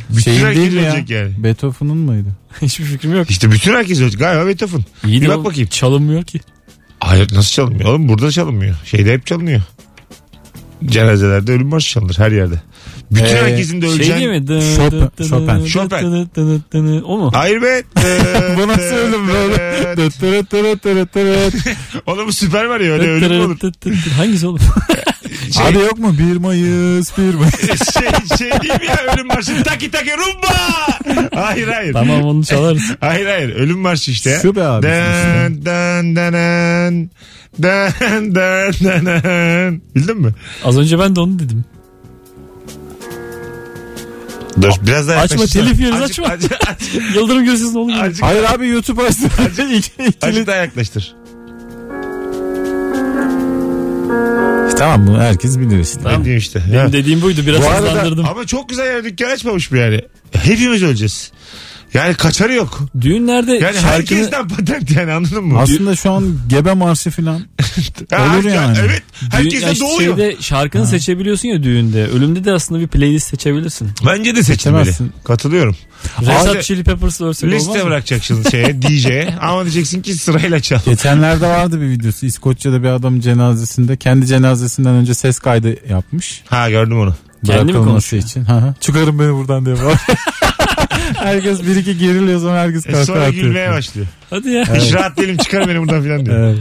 bütün 0.09 0.19
Şeyin 0.21 0.39
herkes 0.45 0.73
ya? 0.73 0.81
ölecek 0.81 1.09
yani. 1.09 1.31
Beethoven'ın 1.37 1.97
mıydı? 1.97 2.29
Hiçbir 2.61 2.85
fikrim 2.85 3.15
yok. 3.15 3.29
İşte 3.29 3.51
bütün 3.51 3.73
herkes 3.73 4.01
ölecek. 4.01 4.19
Galiba 4.19 4.47
Beethoven. 4.47 4.83
İyi 5.05 5.21
Bir 5.21 5.27
bak 5.27 5.45
bakayım. 5.45 5.69
Çalınmıyor 5.69 6.23
ki. 6.23 6.39
Hayır 6.99 7.27
nasıl 7.35 7.51
çalınmıyor 7.51 7.89
oğlum? 7.89 8.09
Burada 8.09 8.31
çalınmıyor. 8.31 8.75
Şeyde 8.85 9.13
hep 9.13 9.25
çalınıyor. 9.25 9.61
Cenazelerde 10.85 11.51
ölüm 11.51 11.67
marşı 11.67 11.89
çalınır 11.91 12.15
her 12.17 12.31
yerde. 12.31 12.61
Bütün 13.11 13.25
Ee, 13.25 13.29
herkesin 13.41 13.81
de 13.81 13.85
Şey 13.85 13.95
öleceğin... 13.95 14.19
değil 14.19 14.29
mi? 14.41 14.47
Dı- 14.47 14.75
Chopin- 14.75 15.27
Chopin. 15.29 15.65
Chopin. 15.65 15.95
dı- 15.95 16.27
dı- 16.35 16.35
dı- 16.35 16.61
dı- 16.71 16.87
dı- 16.99 17.01
O 17.03 17.17
mu? 17.17 17.31
Hayır 17.33 17.61
be. 17.61 17.83
Bu 18.57 18.67
nasıl 18.67 18.95
ölüm 18.95 19.27
böyle? 19.27 19.95
Oğlum 22.05 22.27
bu 22.27 22.33
süper 22.33 22.65
var 22.65 22.79
ya 22.79 22.91
öyle 22.93 23.07
ölüm 23.07 23.45
olur. 23.45 23.57
Hangisi 24.17 24.47
oğlum? 24.47 24.59
Şey, 25.57 25.65
Abi 25.67 25.77
yok 25.77 25.99
mu 25.99 26.15
1 26.17 26.37
Mayıs 26.37 27.17
1 27.17 27.33
Mayıs. 27.33 27.55
şey, 27.93 28.37
şey 28.37 28.51
değil 28.61 28.79
mi 28.79 28.85
ya 28.87 29.13
ölüm 29.13 29.27
marşı? 29.27 29.63
Taki 29.63 29.91
taki 29.91 30.11
rumba. 30.11 30.47
Hayır 31.35 31.67
hayır. 31.67 31.93
tamam 31.93 32.21
onu 32.23 32.45
çalarız. 32.45 32.83
Hayır 32.99 33.25
hayır 33.27 33.55
ölüm 33.55 33.79
marşı 33.79 34.11
işte. 34.11 34.39
Şu 34.41 34.55
be 34.55 34.63
abi. 34.63 34.83
Den 34.87 35.65
den 35.65 36.15
den 36.15 36.33
den 37.59 37.91
den 38.33 38.75
den 38.83 39.05
den. 39.05 39.81
Bildin 39.95 40.17
mi? 40.21 40.31
Az 40.65 40.77
önce 40.77 40.99
ben 40.99 41.15
de 41.15 41.19
onu 41.19 41.39
dedim. 41.39 41.63
Dur 44.61 44.71
biraz 44.87 45.07
daha 45.07 45.21
Açma, 45.21 45.45
telif 45.45 45.79
yeriz, 45.79 46.01
açma. 46.01 46.27
azıcık- 46.27 46.69
azıcık- 46.69 47.15
Yıldırım 47.15 47.45
ne 47.73 47.79
olur? 47.79 47.93
Hayır 48.21 48.43
abi 48.43 48.67
YouTube 48.67 49.01
açtı. 49.03 49.27
İki- 49.73 49.91
Azıcık 50.21 50.47
daha 50.47 50.55
yaklaştır. 50.55 51.15
Tamam 54.77 55.07
bunu 55.07 55.19
herkes 55.21 55.59
bilir 55.59 55.79
işte. 55.79 55.99
Ne 56.03 56.23
diyeyim 56.23 56.37
işte. 56.37 56.63
Ya. 56.71 56.81
Benim 56.81 56.93
dediğim 56.93 57.21
buydu. 57.21 57.41
Biraz 57.47 57.61
Bu 57.61 57.67
arada- 57.67 57.89
hızlandırdım. 57.89 58.25
Ama 58.25 58.45
çok 58.45 58.69
güzel 58.69 58.85
yer 58.85 59.03
dükkan 59.03 59.29
açmamış 59.29 59.71
bu 59.71 59.75
yani. 59.75 60.01
Hepimiz 60.31 60.83
öleceğiz. 60.83 61.31
Yani 61.95 62.13
kaçarı 62.13 62.53
yok. 62.53 62.79
Düğünlerde 63.01 63.51
Yani 63.51 63.63
şarkını 63.73 63.91
herkesten 63.91 64.47
patent 64.47 64.91
yani 64.91 65.11
anladın 65.11 65.43
mı? 65.43 65.59
Aslında 65.59 65.95
şu 65.95 66.11
an 66.11 66.39
gebe 66.47 66.73
marşı 66.73 67.09
filan. 67.09 67.41
Ha, 68.11 68.35
olur 68.35 68.43
ya, 68.43 68.53
yani. 68.55 68.77
Evet. 68.81 69.03
Herkes 69.31 69.63
düğün- 69.63 69.67
de 69.75 69.79
doğuyor. 69.79 70.17
Şeyde 70.17 70.35
şarkını 70.41 70.87
seçebiliyorsun 70.87 71.47
ya 71.47 71.63
düğünde. 71.63 72.07
Ölümde 72.07 72.45
de 72.45 72.51
aslında 72.51 72.81
bir 72.81 72.87
playlist 72.87 73.27
seçebilirsin. 73.27 73.89
Bence 74.05 74.35
de 74.35 74.43
seçilmeli. 74.43 74.85
Seçemezsin. 74.85 75.11
Katılıyorum. 75.23 75.75
Red 76.21 76.47
Hot 76.55 76.63
Chili 76.63 76.83
Peppers 76.83 77.21
versek 77.21 77.49
olmaz 77.49 77.61
Liste 77.67 77.79
mı? 77.79 77.85
bırakacaksın 77.85 78.43
şeye 78.51 78.81
DJ'ye 78.81 79.33
ama 79.41 79.63
diyeceksin 79.63 80.01
ki 80.01 80.15
sırayla 80.15 80.59
çal. 80.59 80.79
Geçenlerde 80.85 81.47
vardı 81.47 81.81
bir 81.81 81.89
videosu. 81.89 82.25
İskoçya'da 82.25 82.83
bir 82.83 82.87
adamın 82.87 83.19
cenazesinde 83.19 83.97
kendi 83.97 84.25
cenazesinden 84.27 84.93
önce 84.93 85.13
ses 85.13 85.39
kaydı 85.39 85.89
yapmış. 85.89 86.41
Ha 86.47 86.69
gördüm 86.69 86.99
onu. 86.99 87.15
Kendi 87.45 87.59
mi 87.59 87.67
Bırakılması 87.67 87.89
konuşuyor? 87.91 88.23
için. 88.23 88.45
Hı 88.45 88.53
hı. 88.53 88.73
Çıkarın 88.81 89.19
beni 89.19 89.33
buradan 89.33 89.65
diye. 89.65 89.75
herkes 91.13 91.63
bir 91.63 91.75
iki 91.75 91.97
geriliyor 91.97 92.39
sonra 92.39 92.59
herkes 92.61 92.85
E 92.87 92.89
kahkaha 92.91 93.05
sonra 93.05 93.19
atıyor. 93.21 93.43
gülmeye 93.43 93.69
başlıyor. 93.71 94.07
Hadi 94.29 94.49
ya. 94.49 94.75
Hiç 94.75 94.93
rahat 94.93 95.17
değilim 95.17 95.37
çıkar 95.37 95.67
beni 95.67 95.79
buradan 95.81 96.03
filan 96.03 96.25
diyor. 96.25 96.39
Evet. 96.47 96.57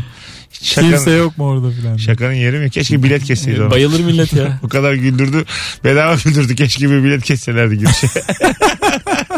Şakanın, 0.62 0.90
Kimse 0.90 1.10
yok 1.10 1.38
mu 1.38 1.44
orada 1.44 1.70
filan. 1.70 1.96
şakanın 1.96 2.32
yeri 2.32 2.58
mi? 2.58 2.70
Keşke 2.70 3.02
bilet 3.02 3.24
kesseydi 3.24 3.62
ona. 3.62 3.70
Bayılır 3.70 4.00
millet 4.00 4.32
ya. 4.32 4.58
Bu 4.62 4.68
kadar 4.68 4.94
güldürdü. 4.94 5.44
Bedava 5.84 6.14
güldürdü. 6.24 6.54
Keşke 6.54 6.90
bir 6.90 7.04
bilet 7.04 7.22
kesselerdi 7.22 7.78
girişe. 7.78 8.06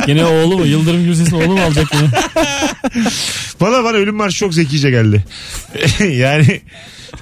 Gene 0.07 0.25
oğlu 0.25 0.59
mu? 0.59 0.67
Yıldırım 0.67 1.05
Gürses'in 1.05 1.37
oğlu 1.37 1.49
mu 1.57 1.61
alacak 1.61 1.87
yine? 1.95 2.11
bana 3.61 3.85
bana 3.85 3.97
ölüm 3.97 4.15
marşı 4.17 4.39
çok 4.39 4.55
zekice 4.55 4.91
geldi. 4.91 5.25
yani 6.13 6.61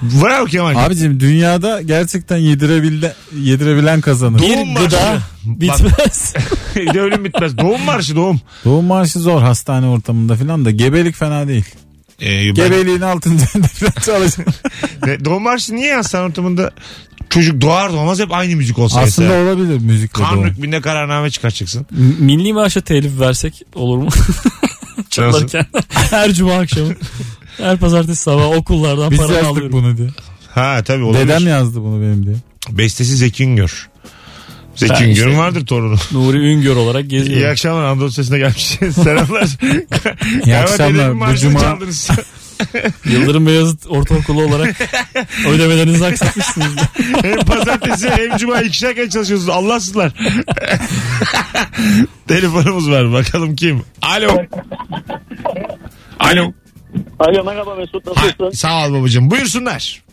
bravo 0.01 0.45
Kemal. 0.45 0.75
Abicim 0.85 1.19
dünyada 1.19 1.81
gerçekten 1.81 2.37
yedirebilen, 2.37 3.13
yedirebilen 3.39 4.01
kazanır. 4.01 4.39
Doğum 4.39 4.51
Bir 4.51 4.65
marşı. 4.73 4.85
gıda 4.85 5.19
bitmez. 5.45 6.33
bir 6.75 6.93
de 6.93 7.01
ölüm 7.01 7.25
bitmez. 7.25 7.57
Doğum 7.57 7.81
marşı 7.81 8.15
doğum. 8.15 8.41
Doğum 8.65 8.85
marşı 8.85 9.19
zor 9.19 9.41
hastane 9.41 9.87
ortamında 9.87 10.35
filan 10.35 10.65
da 10.65 10.71
gebelik 10.71 11.15
fena 11.15 11.47
değil. 11.47 11.65
Ee, 12.21 12.27
ben- 12.45 12.53
Gebeliğin 12.53 13.01
altında 13.01 13.41
filan 13.73 13.91
çalışır. 14.05 14.45
Ne, 15.05 15.25
doğum 15.25 15.43
marşı 15.43 15.75
niye 15.75 15.95
hastane 15.95 16.25
ortamında 16.25 16.71
çocuk 17.29 17.61
doğar 17.61 17.93
doğmaz 17.93 18.19
hep 18.19 18.31
aynı 18.31 18.55
müzik 18.55 18.79
olsa 18.79 18.99
Aslında 18.99 19.27
mesela. 19.29 19.43
olabilir 19.49 19.79
müzikle 19.79 20.23
Kan 20.23 20.35
doğum. 20.37 20.45
hükmünde 20.47 20.81
kararname 20.81 21.29
çıkartacaksın. 21.31 21.85
M- 21.91 22.25
Milli 22.25 22.53
maaşa 22.53 22.81
telif 22.81 23.19
versek 23.19 23.61
olur 23.75 23.97
mu? 23.97 24.09
Çalarken. 25.09 25.65
Her 25.89 26.33
cuma 26.33 26.53
akşamı. 26.53 26.93
Her 27.57 27.77
pazartesi 27.77 28.21
sabah 28.23 28.51
okullardan 28.57 29.11
Biz 29.11 29.17
para 29.17 29.33
yazdık 29.33 29.51
alıyorum. 29.51 29.71
bunu 29.71 29.97
diye. 29.97 30.09
Ha 30.53 30.81
tabii 30.85 31.03
olabilir. 31.03 31.27
Dedem 31.27 31.47
yazdı 31.47 31.81
bunu 31.81 32.01
benim 32.01 32.25
diye. 32.25 32.35
Bestesi 32.71 33.15
Zeki 33.15 33.43
Üngör. 33.43 33.89
Zeki 34.75 34.93
Ben 34.93 35.03
Üngör'ün 35.03 35.29
işte- 35.29 35.37
vardır 35.37 35.65
torunu. 35.65 35.95
Nuri 36.11 36.37
Üngör 36.37 36.75
olarak 36.75 37.03
İyi 37.03 37.07
geziyorum. 37.09 37.51
akşamlar 37.51 37.83
Anadolu 37.83 38.11
Sesi'ne 38.11 38.37
gelmiş. 38.37 38.63
Selamlar. 38.95 39.47
İyi 40.45 40.55
akşamlar. 40.57 41.31
Bu 41.31 41.35
cuma 41.37 41.59
çaldınız. 41.59 42.09
Yıldırım 43.05 43.47
Beyazıt 43.47 43.87
Ortaokulu 43.87 44.43
olarak 44.43 44.75
ödemelerinizi 45.49 46.05
aksatmışsınız. 46.05 46.75
hem 47.21 47.39
pazartesi 47.39 48.09
hem 48.09 48.37
cuma 48.37 48.61
ikişer 48.61 48.95
kez 48.95 49.09
çalışıyorsunuz. 49.09 49.49
Allahsızlar. 49.55 50.11
Telefonumuz 52.27 52.89
var. 52.91 53.13
Bakalım 53.13 53.55
kim? 53.55 53.81
Alo. 54.01 54.37
Alo. 56.19 56.51
Alo 57.19 57.43
merhaba 57.43 57.75
Mesut 57.75 58.07
Ha, 58.07 58.11
nasılsın? 58.25 58.49
sağ 58.49 58.87
ol 58.87 58.93
babacığım. 58.93 59.31
Buyursunlar. 59.31 60.03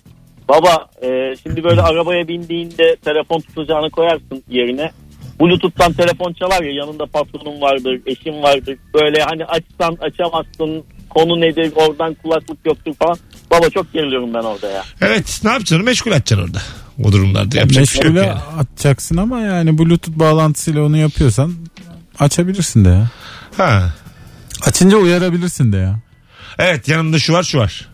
Baba 0.48 0.86
e, 1.02 1.08
şimdi 1.42 1.64
böyle 1.64 1.82
arabaya 1.82 2.28
bindiğinde 2.28 2.96
telefon 3.04 3.40
tutacağını 3.40 3.90
koyarsın 3.90 4.42
yerine. 4.50 4.90
Bluetooth'tan 5.40 5.92
telefon 5.92 6.32
çalar 6.32 6.62
ya 6.62 6.72
yanında 6.72 7.06
patronun 7.06 7.60
vardır, 7.60 8.00
eşin 8.06 8.42
vardır. 8.42 8.76
Böyle 8.94 9.22
hani 9.22 9.44
açsan 9.44 9.96
açamazsın, 10.00 10.84
konu 11.14 11.40
nedir, 11.40 11.72
oradan 11.76 12.14
kulaklık 12.14 12.58
yoktur 12.66 12.94
falan. 12.98 13.18
Baba 13.50 13.70
çok 13.70 13.92
geriliyorum 13.92 14.34
ben 14.34 14.42
orada 14.42 14.70
ya. 14.70 14.82
Evet 15.00 15.40
ne 15.44 15.50
yapacaksın? 15.50 15.84
Meşgul 15.84 16.10
edeceksin 16.10 16.44
orada. 16.44 16.62
O 17.04 17.12
durumlarda 17.12 17.56
yapacak 17.58 17.82
bir 17.82 17.86
şey 17.88 17.96
yok 17.96 18.04
meşgule 18.04 18.26
yani. 18.26 18.40
atacaksın 18.58 19.16
ama 19.16 19.40
yani 19.40 19.78
bluetooth 19.78 20.18
bağlantısıyla 20.18 20.82
onu 20.82 20.96
yapıyorsan 20.96 21.54
açabilirsin 22.18 22.84
de 22.84 22.88
ya. 22.88 23.10
Ha. 23.56 23.94
Açınca 24.66 24.96
uyarabilirsin 24.96 25.72
de 25.72 25.76
ya. 25.76 25.98
Evet 26.58 26.88
yanımda 26.88 27.18
şu 27.18 27.32
var 27.32 27.42
şu 27.42 27.58
var. 27.58 27.88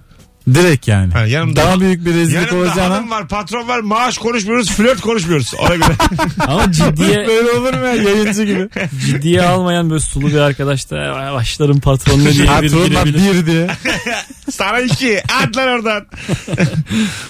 Direkt 0.55 0.89
yani. 0.89 1.13
Ha, 1.13 1.27
yanımda- 1.27 1.57
Daha 1.57 1.81
büyük 1.81 2.05
bir 2.07 2.15
rezillik 2.15 2.35
Yanımda 2.53 2.57
olacağına. 2.69 2.95
hanım 2.95 3.11
var, 3.11 3.29
patron 3.29 3.69
var, 3.69 3.81
maaş 3.81 4.19
konuşmuyoruz, 4.19 4.71
flört 4.71 5.01
konuşmuyoruz. 5.01 5.55
Ona 5.59 5.75
göre. 5.77 5.93
Ama 6.47 6.73
ciddiye 6.73 7.17
Böyle 7.29 7.51
olur 7.51 7.75
mu 7.75 7.87
ya 7.87 7.95
yayıncı 7.95 8.45
gibi? 8.45 8.69
ciddiye 9.07 9.43
almayan 9.43 9.91
böyle 9.91 10.01
sulu 10.01 10.27
bir 10.29 10.39
arkadaş 10.39 10.91
da 10.91 11.31
başlarım 11.35 11.81
patronuna 11.81 12.33
diye 12.33 12.43
bir 12.43 12.47
Patronla 12.47 12.87
girebilir. 12.87 13.35
bir 13.43 13.47
diye. 13.47 13.67
Sana 14.51 14.81
iki. 14.81 15.23
At 15.23 15.57
lan 15.57 15.69
oradan. 15.69 16.07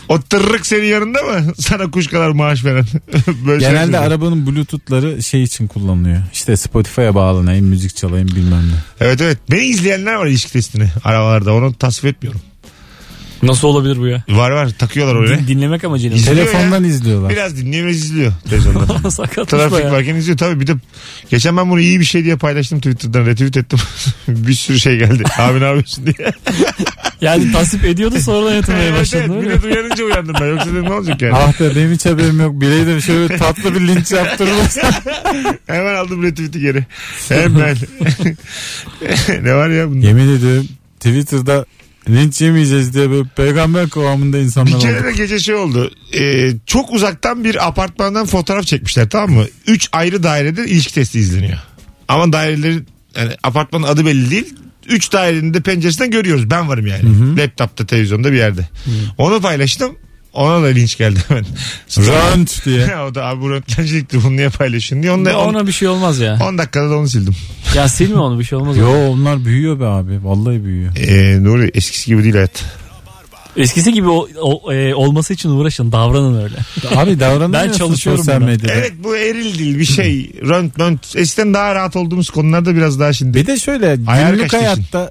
o 0.09 0.21
tırrık 0.21 0.67
senin 0.67 0.85
yanında 0.87 1.23
mı? 1.23 1.53
Sana 1.59 1.91
kuş 1.91 2.07
kadar 2.07 2.31
maaş 2.31 2.65
veren. 2.65 2.85
Böyle 3.47 3.65
şeyler 3.65 3.81
Genelde 3.85 3.99
arabanın 3.99 4.47
bluetoothları 4.47 5.23
şey 5.23 5.43
için 5.43 5.67
kullanılıyor. 5.67 6.19
İşte 6.33 6.57
Spotify'a 6.57 7.15
bağlanayım, 7.15 7.67
müzik 7.67 7.97
çalayım 7.97 8.29
bilmem 8.29 8.69
ne. 8.69 8.75
Evet 9.07 9.21
evet. 9.21 9.39
Beni 9.51 9.61
izleyenler 9.65 10.15
var 10.15 10.27
ilişki 10.27 10.53
testini 10.53 10.89
arabalarda. 11.05 11.55
Onu 11.55 11.75
tasvip 11.75 12.05
etmiyorum. 12.17 12.41
Nasıl 13.43 13.69
olabilir 13.69 13.99
bu 13.99 14.07
ya? 14.07 14.23
Var 14.29 14.51
var 14.51 14.69
takıyorlar 14.79 15.15
oraya. 15.15 15.39
Din- 15.39 15.49
dinlemek 15.49 15.85
amacıyla. 15.85 16.17
mı? 16.17 16.21
İzliyor 16.21 16.37
Telefondan 16.37 16.85
izliyorlar. 16.85 17.31
Biraz 17.31 17.57
dinliyor 17.57 17.87
izliyor 17.87 18.33
televizyonda. 18.51 19.11
Sakatmış 19.11 19.47
Trafik 19.47 19.73
baya. 19.73 19.93
varken 19.93 20.15
izliyor 20.15 20.39
tabii 20.39 20.61
bir 20.61 20.67
de 20.67 20.73
geçen 21.31 21.57
ben 21.57 21.71
bunu 21.71 21.81
iyi 21.81 22.01
bir 22.01 22.05
şey 22.05 22.25
diye 22.25 22.37
paylaştım 22.37 22.81
Twitter'dan 22.81 23.27
retweet 23.27 23.57
ettim. 23.57 23.79
bir 24.29 24.55
sürü 24.55 24.81
şey 24.81 24.99
geldi. 24.99 25.23
Abi 25.39 25.61
ne 25.61 25.65
yapıyorsun 25.65 26.07
diye. 26.07 26.33
Yani 27.21 27.53
tasvip 27.53 27.85
ediyordu 27.85 28.21
sonradan 28.21 28.55
yatırmaya 28.55 28.85
evet, 28.85 29.01
başladı. 29.01 29.23
evet, 29.27 29.37
öyle 29.37 29.49
mi? 29.49 29.55
millet 29.55 29.65
uyanınca 29.65 30.05
uyandım 30.05 30.35
ben. 30.41 30.47
Yoksa 30.47 30.67
dedim 30.67 30.85
ne 30.85 30.93
olacak 30.93 31.23
yani. 31.23 31.35
Ah 31.35 31.61
be 31.61 31.77
benim 31.77 31.93
hiç 31.93 32.07
haberim 32.07 32.41
yok. 32.41 32.61
Bileydim 32.61 33.01
şöyle 33.01 33.37
tatlı 33.37 33.75
bir 33.75 33.81
linç 33.89 34.13
yaptırırsa. 34.13 34.91
Hemen 35.67 35.95
aldım 35.95 36.23
retweet'i 36.23 36.61
geri. 36.61 36.87
Hemen. 37.29 37.77
ne 39.43 39.55
var 39.55 39.69
ya 39.69 39.91
bunda? 39.91 40.07
Yemin 40.07 40.37
ediyorum 40.37 40.69
Twitter'da 41.01 41.65
linç 42.09 42.41
yemeyeceğiz 42.41 42.95
diye 42.95 43.11
böyle 43.11 43.29
peygamber 43.37 43.89
kıvamında 43.89 44.39
insanlar 44.39 44.75
Bir 44.75 44.81
kere 44.81 44.99
oldu. 44.99 45.05
de 45.07 45.13
gece 45.13 45.39
şey 45.39 45.55
oldu. 45.55 45.91
Ee, 46.19 46.51
çok 46.67 46.93
uzaktan 46.93 47.45
bir 47.45 47.67
apartmandan 47.69 48.27
fotoğraf 48.27 48.67
çekmişler 48.67 49.09
tamam 49.11 49.31
mı? 49.31 49.45
Üç 49.67 49.89
ayrı 49.93 50.23
dairede 50.23 50.65
ilişki 50.67 50.95
testi 50.95 51.19
izleniyor. 51.19 51.59
Ama 52.09 52.33
dairelerin 52.33 52.87
yani 53.17 53.33
apartmanın 53.43 53.85
adı 53.87 54.07
belli 54.07 54.31
değil. 54.31 54.55
Üç 54.89 55.13
dairenin 55.13 55.55
de 55.55 55.61
penceresinden 55.61 56.11
görüyoruz. 56.11 56.51
Ben 56.51 56.69
varım 56.69 56.87
yani. 56.87 57.37
Laptopta, 57.39 57.87
televizyonda 57.87 58.33
bir 58.33 58.37
yerde. 58.37 58.69
Onu 59.19 59.41
paylaştım. 59.41 59.99
Ona 60.33 60.63
da 60.63 60.67
linç 60.67 60.97
geldi 60.99 61.19
hemen. 61.29 61.45
Rönt 61.99 62.65
diye. 62.67 62.97
o 63.11 63.15
da 63.15 63.25
abi 63.27 63.41
bu 63.41 63.51
röntgencilikti 63.51 64.25
bunu 64.25 64.37
niye 64.37 64.49
paylaşın 64.49 65.03
diye. 65.03 65.13
Onu 65.13 65.25
da, 65.25 65.31
Ya 65.31 65.39
on, 65.39 65.55
Ona 65.55 65.67
bir 65.67 65.73
şey 65.73 65.89
olmaz 65.89 66.19
ya. 66.19 66.39
10 66.49 66.59
dakikada 66.59 66.91
da 66.91 66.97
onu 66.99 67.09
sildim. 67.09 67.35
Ya 67.75 67.89
silme 67.89 68.19
onu 68.21 68.39
bir 68.39 68.45
şey 68.45 68.59
olmaz. 68.59 68.77
Yo 68.77 68.91
onlar 68.91 69.45
büyüyor 69.45 69.81
be 69.81 69.85
abi. 69.87 70.25
Vallahi 70.25 70.65
büyüyor. 70.65 70.97
Ee, 70.97 71.45
Nuri 71.45 71.71
eskisi 71.75 72.07
gibi 72.07 72.23
değil 72.23 72.35
hayat. 72.35 72.65
Eskisi 73.57 73.93
gibi 73.93 74.09
o- 74.09 74.29
o- 74.41 74.73
e, 74.73 74.95
olması 74.95 75.35
için 75.35 75.49
uğraşın 75.51 75.93
davranın 75.93 76.43
öyle. 76.43 76.55
Abi 76.97 77.21
davranıyorsun 77.21 77.53
Ben 77.73 77.79
çalışıyorum 77.79 78.25
sosyal 78.25 78.41
buna. 78.41 78.47
medyada. 78.47 78.73
Evet 78.75 78.93
bu 79.05 79.17
eril 79.17 79.59
değil 79.59 79.79
bir 79.79 79.85
şey. 79.85 80.33
Rönt 80.49 80.79
mönt. 80.79 81.17
Eskiden 81.17 81.55
daha 81.55 81.75
rahat 81.75 81.97
olduğumuz 81.97 82.31
konularda 82.31 82.77
biraz 82.77 83.01
daha 83.01 83.13
şimdi. 83.13 83.39
Bir 83.39 83.47
de 83.47 83.59
şöyle 83.59 83.97
Ayar 84.07 84.31
günlük 84.31 84.51
kaçtı 84.51 84.57
hayatta 84.67 85.11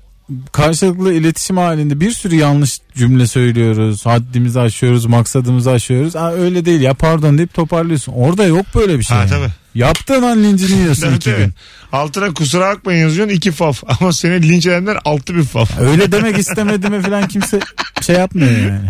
karşılıklı 0.52 1.14
iletişim 1.14 1.58
halinde 1.58 2.00
bir 2.00 2.12
sürü 2.12 2.36
yanlış 2.36 2.80
cümle 2.98 3.28
söylüyoruz. 3.28 4.06
Haddimizi 4.06 4.60
aşıyoruz, 4.60 5.06
maksadımızı 5.06 5.72
aşıyoruz. 5.72 6.16
Aa, 6.16 6.32
öyle 6.32 6.66
değil 6.66 6.82
ya 6.82 6.94
pardon 6.94 7.38
deyip 7.38 7.54
toparlıyorsun. 7.54 8.14
Orada 8.14 8.44
yok 8.44 8.66
böyle 8.76 9.00
bir 9.00 9.04
şey. 9.04 9.18
Ha, 9.18 9.22
yani. 9.24 9.30
tabii. 9.30 9.52
Yaptığın 9.76 10.22
an 10.24 10.44
lincini 10.44 10.80
yiyorsun 10.80 11.14
iki 11.16 11.30
gün. 11.32 11.54
Altına 11.92 12.34
kusura 12.34 12.76
bakmayın 12.76 13.02
yazıyorsun 13.02 13.36
iki 13.36 13.52
faf. 13.52 13.84
Ama 14.02 14.14
seni 14.14 14.50
linç 14.50 14.66
edenler 14.66 14.98
altı 15.06 15.36
bir 15.36 15.44
faf. 15.44 15.80
Öyle 15.80 16.12
demek 16.12 16.38
istemediğime 16.38 17.02
falan 17.02 17.28
kimse 17.28 17.60
şey 18.02 18.16
yapmıyor 18.16 18.52
yani. 18.52 18.90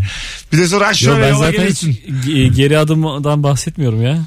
Bir 0.54 0.58
de 0.58 0.68
sonra 0.68 0.92
ben 1.22 1.30
yola 1.30 1.52
gelirsin. 1.52 2.00
ge- 2.26 2.54
geri 2.54 2.78
adımdan 2.78 3.44
bahsetmiyorum 3.44 4.02
ya. 4.02 4.20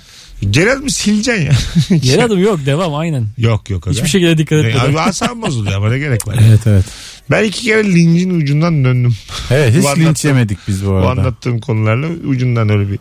Geri 0.50 0.72
adım 0.72 0.90
sileceksin 0.90 1.44
ya. 1.46 1.53
Geri 1.98 2.24
adım 2.24 2.42
yok 2.42 2.66
devam 2.66 2.94
aynen. 2.94 3.26
Yok 3.38 3.70
yok. 3.70 3.87
Hiçbir 3.90 4.09
şekilde 4.09 4.38
dikkat 4.38 4.62
Ne, 4.62 4.68
etmedim. 4.68 4.90
Abi 4.90 5.00
asam 5.00 5.42
bozuluyor 5.42 5.76
ama 5.76 5.90
ne 5.90 5.98
gerek 5.98 6.29
var. 6.29 6.37
Evet 6.48 6.61
evet. 6.66 6.85
Ben 7.31 7.44
iki 7.44 7.62
kere 7.62 7.85
lincin 7.85 8.40
ucundan 8.40 8.85
döndüm. 8.85 9.14
Evet 9.50 9.74
Bu 9.74 9.79
hiç 9.79 9.85
anlattığım- 9.87 10.07
linç 10.09 10.24
yemedik 10.24 10.59
biz 10.68 10.85
bu 10.87 10.90
Bu 10.90 10.94
arada. 10.96 11.20
anlattığım 11.20 11.61
konularla 11.61 12.07
ucundan 12.09 12.68
öyle 12.68 12.90
bir 12.90 12.98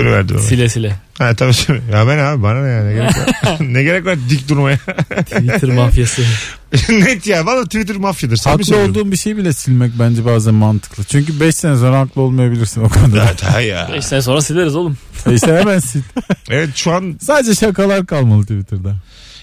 dönüverdi 0.00 0.34
bana. 0.34 0.42
Sile 0.42 0.68
sile. 0.68 0.96
Ha 1.18 1.34
tabii 1.34 1.52
tabii. 1.66 1.82
Ya 1.92 2.08
ben 2.08 2.18
abi 2.18 2.42
bana 2.42 2.62
ne 2.62 2.68
ya 2.70 2.84
ne 2.84 2.92
gerek 2.92 3.16
var? 3.16 3.56
ne 3.60 3.82
gerek 3.82 4.06
var 4.06 4.18
dik 4.30 4.48
durmaya? 4.48 4.78
Twitter 5.26 5.70
mafyası. 5.70 6.22
Net 6.88 7.26
ya 7.26 7.46
valla 7.46 7.64
Twitter 7.64 7.96
mafyadır. 7.96 8.36
Sen 8.36 8.50
Haklı 8.50 8.76
olduğun 8.76 9.12
bir 9.12 9.16
şey 9.16 9.36
bile 9.36 9.52
silmek 9.52 9.92
bence 9.98 10.24
bazen 10.24 10.54
mantıklı. 10.54 11.04
Çünkü 11.04 11.40
5 11.40 11.54
sene 11.54 11.76
sonra 11.76 11.98
haklı 12.00 12.22
olmayabilirsin 12.22 12.80
o 12.84 12.88
konuda. 12.88 13.24
Evet 13.24 13.42
ha 13.42 13.60
ya. 13.60 13.90
5 13.92 14.04
sene 14.04 14.22
sonra 14.22 14.42
sileriz 14.42 14.76
oğlum. 14.76 14.98
işte 15.30 15.56
hemen 15.56 15.78
sil. 15.88 16.02
Evet 16.50 16.70
şu 16.76 16.92
an 16.92 17.18
Sadece 17.22 17.54
şakalar 17.54 18.06
kalmalı 18.06 18.42
Twitter'da. 18.42 18.96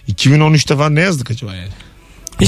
2013'te 0.10 0.76
falan 0.76 0.96
ne 0.96 1.02
yazdık 1.02 1.32
acaba 1.32 1.56
yani? 1.56 1.70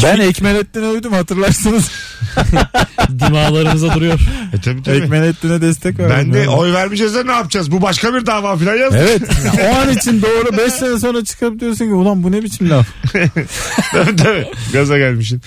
Ben 0.04 0.20
Ekmelettin'e 0.20 0.88
uydum 0.88 1.14
hatırlarsınız. 1.14 1.92
Dimağlarımıza 3.20 3.94
duruyor. 3.94 4.20
E 4.54 4.62
tabii 4.62 4.84
tabii. 4.84 4.98
Ekmelettin'e 4.98 5.62
destek 5.62 6.00
verdim. 6.00 6.16
Ben 6.18 6.34
de 6.34 6.40
yani. 6.40 6.50
oy 6.50 6.74
vermeyeceğiz 6.74 7.16
de 7.16 7.28
ne 7.28 7.32
yapacağız? 7.32 7.72
Bu 7.72 7.82
başka 7.82 8.14
bir 8.14 8.26
dava 8.26 8.58
falan 8.58 8.76
yazdık. 8.76 9.00
Evet. 9.02 9.22
Ya 9.46 9.70
o 9.70 9.76
an 9.76 9.92
için 9.98 10.22
doğru 10.22 10.58
5 10.58 10.74
sene 10.74 11.00
sonra 11.00 11.24
çıkıp 11.24 11.60
diyorsun 11.60 11.86
ki 11.86 11.94
ulan 11.94 12.24
bu 12.24 12.32
ne 12.32 12.44
biçim 12.44 12.70
laf. 12.70 12.86
tabii 13.92 14.16
tabii. 14.16 14.48
Gaza 14.74 14.98
gelmişsin. 14.98 15.42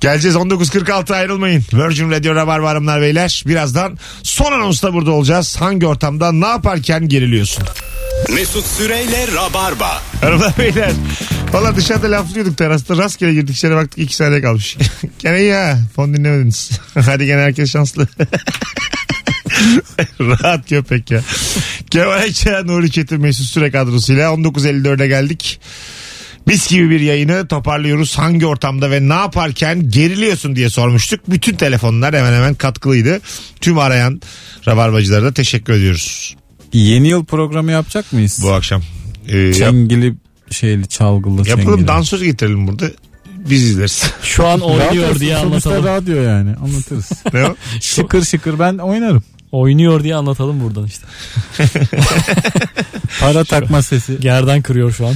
Geleceğiz 0.00 0.36
19.46 0.36 1.14
ayrılmayın. 1.14 1.64
Virgin 1.72 2.10
Radio 2.10 2.34
Rabarba 2.34 2.70
Hanımlar 2.70 3.00
Beyler. 3.00 3.44
Birazdan 3.46 3.98
son 4.22 4.52
anonsta 4.52 4.92
burada 4.92 5.10
olacağız. 5.10 5.56
Hangi 5.60 5.86
ortamda 5.86 6.32
ne 6.32 6.46
yaparken 6.46 7.08
geriliyorsun? 7.08 7.64
Mesut 8.34 8.66
Süreyle 8.66 9.26
Rabarba. 9.36 10.02
Hanımlar 10.20 10.58
Beyler. 10.58 10.92
Valla 11.52 11.76
dışarıda 11.76 12.10
laflıyorduk 12.10 12.58
terasta. 12.58 12.96
Rastgele 12.96 13.34
girdik 13.34 13.56
içeri 13.56 13.74
baktık 13.74 13.98
2 13.98 14.16
saniye 14.16 14.40
kalmış. 14.42 14.76
gene 15.18 15.40
iyi 15.40 15.52
ha. 15.52 15.78
Fon 15.96 16.14
dinlemediniz. 16.14 16.70
Hadi 16.94 17.26
gene 17.26 17.40
herkes 17.40 17.70
şanslı. 17.72 18.06
Rahat 20.20 20.68
köpek 20.68 21.10
ya. 21.10 21.20
Kemal 21.90 22.12
Ayça, 22.12 22.62
Nuri 22.64 22.90
Çetin 22.90 23.20
Mesut 23.20 23.46
Süre 23.46 23.70
kadrosuyla 23.70 24.28
19.54'e 24.30 25.06
geldik. 25.06 25.60
Biz 26.48 26.68
gibi 26.68 26.90
bir 26.90 27.00
yayını 27.00 27.46
toparlıyoruz. 27.48 28.18
Hangi 28.18 28.46
ortamda 28.46 28.90
ve 28.90 29.08
ne 29.08 29.12
yaparken 29.14 29.90
geriliyorsun 29.90 30.56
diye 30.56 30.70
sormuştuk. 30.70 31.20
Bütün 31.28 31.56
telefonlar 31.56 32.14
hemen 32.14 32.32
hemen 32.32 32.54
katkılıydı. 32.54 33.20
Tüm 33.60 33.78
arayan 33.78 34.20
rabarbacılara 34.68 35.24
da 35.24 35.32
teşekkür 35.32 35.72
ediyoruz 35.72 36.36
Yeni 36.72 37.08
yıl 37.08 37.24
programı 37.24 37.72
yapacak 37.72 38.12
mıyız? 38.12 38.38
bu 38.42 38.52
akşam. 38.52 38.82
Ee, 39.28 39.38
yap- 39.38 39.54
Çengili 39.54 40.14
şeyli 40.52 40.88
çalgılı 40.88 41.48
yapalım 41.48 41.88
dansöz 41.88 42.22
getirelim 42.22 42.68
burada. 42.68 42.86
Biz 43.50 43.62
izleriz. 43.62 44.10
Şu 44.22 44.46
an 44.46 44.60
oynuyor 44.60 45.20
diye 45.20 45.36
sonuçta 45.36 45.70
anlatalım. 45.70 45.84
radyo 45.84 46.22
yani 46.22 46.54
anlatırız. 46.56 47.10
ne 47.32 47.46
o? 47.46 47.56
şıkır 47.80 48.24
şıkır 48.24 48.58
ben 48.58 48.78
oynarım. 48.78 49.22
Oynuyor 49.52 50.04
diye 50.04 50.14
anlatalım 50.14 50.60
buradan 50.60 50.86
işte. 50.86 51.06
Para 53.20 53.44
takma 53.44 53.82
sesi. 53.82 54.20
Gerdan 54.20 54.62
kırıyor 54.62 54.92
şu 54.92 55.06
an. 55.06 55.14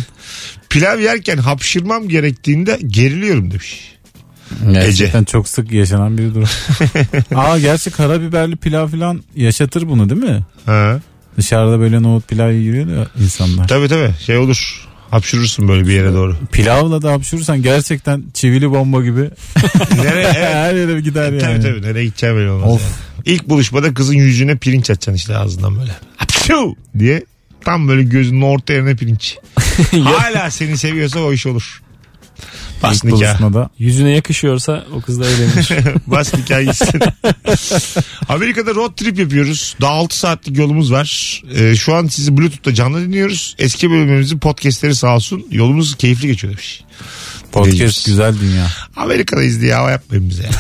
Pilav 0.69 0.99
yerken 0.99 1.37
hapşırmam 1.37 2.09
gerektiğinde 2.09 2.79
geriliyorum 2.87 3.51
demiş. 3.51 3.97
Gerçekten 4.73 5.25
çok 5.25 5.49
sık 5.49 5.73
yaşanan 5.73 6.19
bir 6.19 6.35
durum. 6.35 6.49
Aa 7.35 7.59
gerçi 7.59 7.91
karabiberli 7.91 8.57
pilav 8.57 8.89
falan 8.89 9.23
yaşatır 9.37 9.89
bunu 9.89 10.11
değil 10.11 10.23
mi? 10.23 10.45
Ha. 10.67 11.01
Dışarıda 11.37 11.81
böyle 11.81 12.03
nohut 12.03 12.29
pilav 12.29 12.53
yiyor 12.53 12.87
ya 12.87 13.07
insanlar. 13.23 13.69
Tabii 13.69 13.89
tabii 13.89 14.15
şey 14.27 14.39
olur. 14.39 14.87
Hapşırırsın 15.11 15.69
böyle 15.69 15.87
bir 15.87 15.93
yere 15.93 16.13
doğru. 16.13 16.37
Pilavla 16.53 17.03
da 17.03 17.13
hapşurursan 17.13 17.63
gerçekten 17.63 18.25
çivili 18.35 18.71
bomba 18.71 19.03
gibi 19.03 19.21
Nereye? 19.97 20.27
Evet. 20.37 20.37
her 20.55 20.75
yere 20.75 21.01
gider 21.01 21.33
yani. 21.33 21.41
Tabii 21.41 21.61
tabii 21.63 21.83
nereye 21.83 22.05
gideceğim 22.05 22.37
belli 22.37 22.51
olmaz. 22.51 22.71
Of. 22.71 22.83
yani. 22.83 22.93
İlk 23.25 23.49
buluşmada 23.49 23.95
kızın 23.95 24.15
yüzüne 24.15 24.57
pirinç 24.57 24.91
atacaksın 24.91 25.15
işte 25.15 25.37
ağzından 25.37 25.79
böyle. 25.81 25.93
Hapşu 26.17 26.75
diye 26.99 27.25
tam 27.65 27.89
böyle 27.89 28.03
gözünün 28.03 28.43
orta 28.43 28.73
yerine 28.73 28.97
pirinç. 28.97 29.37
Hala 30.05 30.51
seni 30.51 30.79
seviyorsa 30.79 31.21
o 31.21 31.33
iş 31.33 31.47
olur. 31.47 31.83
Bas 32.83 32.97
İlk 32.97 33.05
nikah. 33.05 33.69
Yüzüne 33.79 34.11
yakışıyorsa 34.11 34.85
o 34.97 35.01
kız 35.01 35.21
da 35.21 35.25
evlenir. 35.27 35.69
Bas 36.07 36.35
nikah 36.35 36.65
gitsin. 36.65 37.01
Amerika'da 38.29 38.75
road 38.75 38.97
trip 38.97 39.19
yapıyoruz. 39.19 39.77
Daha 39.81 39.93
6 39.93 40.19
saatlik 40.19 40.59
yolumuz 40.59 40.93
var. 40.93 41.43
Ee, 41.55 41.77
şu 41.77 41.95
an 41.95 42.07
sizi 42.07 42.37
Bluetooth'ta 42.37 42.75
canlı 42.75 43.01
dinliyoruz. 43.01 43.57
Eski 43.59 43.91
bölümlerimizin 43.91 44.39
podcastleri 44.39 44.95
sağ 44.95 45.15
olsun. 45.15 45.47
Yolumuz 45.51 45.95
keyifli 45.97 46.27
geçiyor 46.27 46.53
demiş. 46.53 46.85
Podcast 47.57 47.75
Dinleyicimiz. 47.75 48.05
güzel 48.07 48.35
dünya. 48.41 48.67
Amerika'dayız 48.97 49.61
diye 49.61 49.75
hava 49.75 49.91
yapmayın 49.91 50.31
bize. 50.31 50.43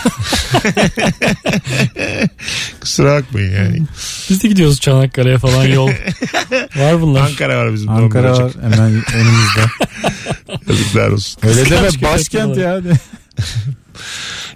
Kusura 2.80 3.14
bakmayın 3.14 3.52
yani. 3.64 3.82
Biz 4.30 4.42
de 4.42 4.48
gidiyoruz 4.48 4.80
Çanakkale'ye 4.80 5.38
falan 5.38 5.64
yol. 5.64 5.88
Var 6.76 7.00
bunlar. 7.00 7.20
Ankara 7.20 7.58
var 7.58 7.74
bizim. 7.74 7.88
Ankara 7.88 8.32
var 8.32 8.52
hemen 8.62 8.80
önümüzde. 9.14 9.60
Yazıklar 10.68 11.08
olsun. 11.08 11.40
Öyle 11.48 11.70
deme 11.70 11.88
başkent 12.02 12.56
ya. 12.56 12.80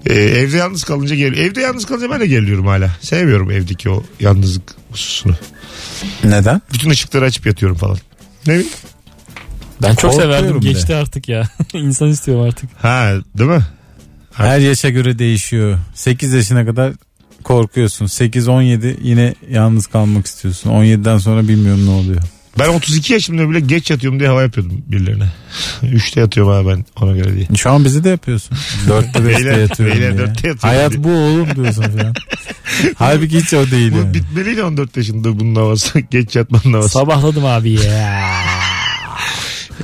Ee, 0.07 0.15
evde 0.15 0.57
yalnız 0.57 0.85
kalınca 0.85 1.15
gel. 1.17 1.33
Evde 1.39 1.61
yalnız 1.61 1.85
kalınca 1.87 2.11
ben 2.11 2.21
de 2.21 2.27
geriliyorum 2.27 2.67
hala. 2.67 2.91
Sevmiyorum 3.01 3.51
evdeki 3.51 3.91
o 3.91 4.05
yalnızlık 4.21 4.63
hususunu. 4.91 5.35
Neden? 6.25 6.63
Bütün 6.73 6.91
ışıkları 6.91 7.25
açıp 7.25 7.47
yatıyorum 7.47 7.77
falan. 7.77 7.99
Ne 8.47 8.53
bileyim. 8.55 8.73
Ben 9.83 9.95
çok 9.95 10.11
Korkuyorum 10.11 10.33
severdim. 10.39 10.63
de. 10.63 10.69
Geçti 10.73 10.95
artık 10.95 11.29
ya. 11.29 11.49
İnsan 11.75 12.09
istiyorum 12.09 12.45
artık. 12.45 12.71
Ha 12.83 13.13
değil 13.39 13.51
mi? 13.51 13.63
Her 14.33 14.59
yaşa 14.59 14.89
göre 14.91 15.19
değişiyor. 15.19 15.79
8 15.95 16.33
yaşına 16.33 16.67
kadar 16.67 16.93
korkuyorsun. 17.45 18.07
8-17 18.07 18.97
yine 19.03 19.35
yalnız 19.51 19.87
kalmak 19.87 20.27
istiyorsun. 20.27 20.71
17'den 20.71 21.19
sonra 21.19 21.49
bilmiyorum 21.49 21.87
ne 21.87 21.91
oluyor. 21.91 22.21
Ben 22.59 22.69
32 22.69 23.13
yaşımda 23.13 23.51
bile 23.51 23.61
geç 23.61 23.91
yatıyorum 23.91 24.21
diye 24.21 24.29
hava 24.29 24.43
yapıyordum 24.43 24.83
birilerine. 24.89 25.29
3'te 25.83 26.21
yatıyorum 26.21 26.53
ha 26.53 26.73
ben 26.77 26.85
ona 27.05 27.17
göre 27.17 27.35
diye. 27.37 27.47
Şu 27.57 27.71
an 27.71 27.85
bizi 27.85 28.05
de 28.05 28.09
yapıyorsun. 28.09 28.57
4'te 28.89 29.19
5'te 29.19 29.29
Beyler- 29.29 29.59
yatıyorum 29.61 29.97
beyler 29.97 30.17
diye. 30.17 30.19
dörtte 30.19 30.49
yatıyorum 30.49 30.59
Hayat 30.61 30.93
diye. 30.93 31.05
bu 31.05 31.11
oğlum 31.11 31.57
diyorsun 31.57 31.83
falan. 31.83 32.15
Halbuki 32.97 33.41
hiç 33.41 33.55
o 33.55 33.71
değil 33.71 33.93
Bu 33.93 33.97
yani. 33.99 34.15
bitmeliydi 34.15 34.63
14 34.63 34.97
yaşında 34.97 35.41
bunun 35.41 35.55
havası. 35.55 36.01
geç 36.01 36.37
yatmanın 36.37 36.73
havası. 36.73 36.89
Sabahladım 36.89 37.45
abi 37.45 37.71
ya. 37.71 38.21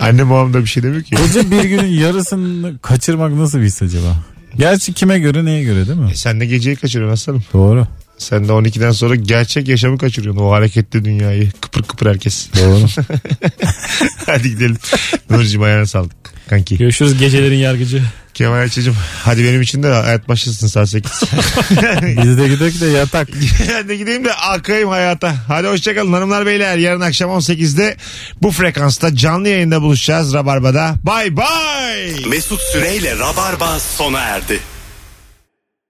Annem 0.00 0.30
babam 0.30 0.54
da 0.54 0.60
bir 0.60 0.66
şey 0.66 0.82
demiyor 0.82 1.02
ki. 1.02 1.14
Koca 1.14 1.50
bir 1.50 1.64
günün 1.64 1.86
yarısını 1.86 2.78
kaçırmak 2.82 3.32
nasıl 3.32 3.58
bir 3.58 3.64
his 3.64 3.82
acaba? 3.82 4.16
Gerçi 4.58 4.92
kime 4.92 5.18
göre 5.18 5.44
neye 5.44 5.62
göre 5.62 5.86
değil 5.86 5.98
mi? 5.98 6.10
E 6.10 6.14
sen 6.14 6.40
de 6.40 6.46
geceyi 6.46 6.76
kaçırıyorsun 6.76 7.12
aslanım. 7.14 7.44
Doğru. 7.52 7.86
Sen 8.18 8.48
de 8.48 8.52
12'den 8.52 8.90
sonra 8.90 9.14
gerçek 9.14 9.68
yaşamı 9.68 9.98
kaçırıyorsun. 9.98 10.42
O 10.42 10.50
hareketli 10.50 11.04
dünyayı. 11.04 11.50
Kıpır 11.60 11.82
kıpır 11.82 12.06
herkes. 12.06 12.48
Doğru. 12.56 12.86
Hadi 14.26 14.50
gidelim. 14.50 14.78
Nurcuğum 15.30 15.62
ayağına 15.62 15.86
sağlık. 15.86 16.12
Kanki. 16.48 16.78
Görüşürüz 16.78 17.18
gecelerin 17.18 17.56
yargıcı. 17.56 18.02
Kemal 18.34 18.58
Ayça'cığım 18.58 18.96
hadi 19.24 19.44
benim 19.44 19.62
için 19.62 19.82
de 19.82 19.88
hayat 19.88 20.28
başlasın 20.28 20.66
saat 20.66 20.88
8. 20.88 21.12
Biz 22.02 22.38
de 22.38 22.48
gidelim 22.48 22.80
de 22.80 22.86
yatak. 22.86 23.28
ben 23.68 23.88
de 23.88 23.96
gideyim 23.96 24.24
de 24.24 24.32
akayım 24.34 24.88
hayata. 24.88 25.34
Hadi 25.48 25.68
hoşçakalın 25.68 26.12
hanımlar 26.12 26.46
beyler. 26.46 26.76
Yarın 26.78 27.00
akşam 27.00 27.30
18'de 27.30 27.96
bu 28.42 28.50
frekansta 28.50 29.16
canlı 29.16 29.48
yayında 29.48 29.82
buluşacağız 29.82 30.34
Rabarba'da. 30.34 30.94
Bay 31.02 31.36
bay. 31.36 32.12
Mesut 32.28 32.60
Süreyle 32.60 33.18
Rabarba 33.18 33.80
sona 33.80 34.20
erdi. 34.20 34.60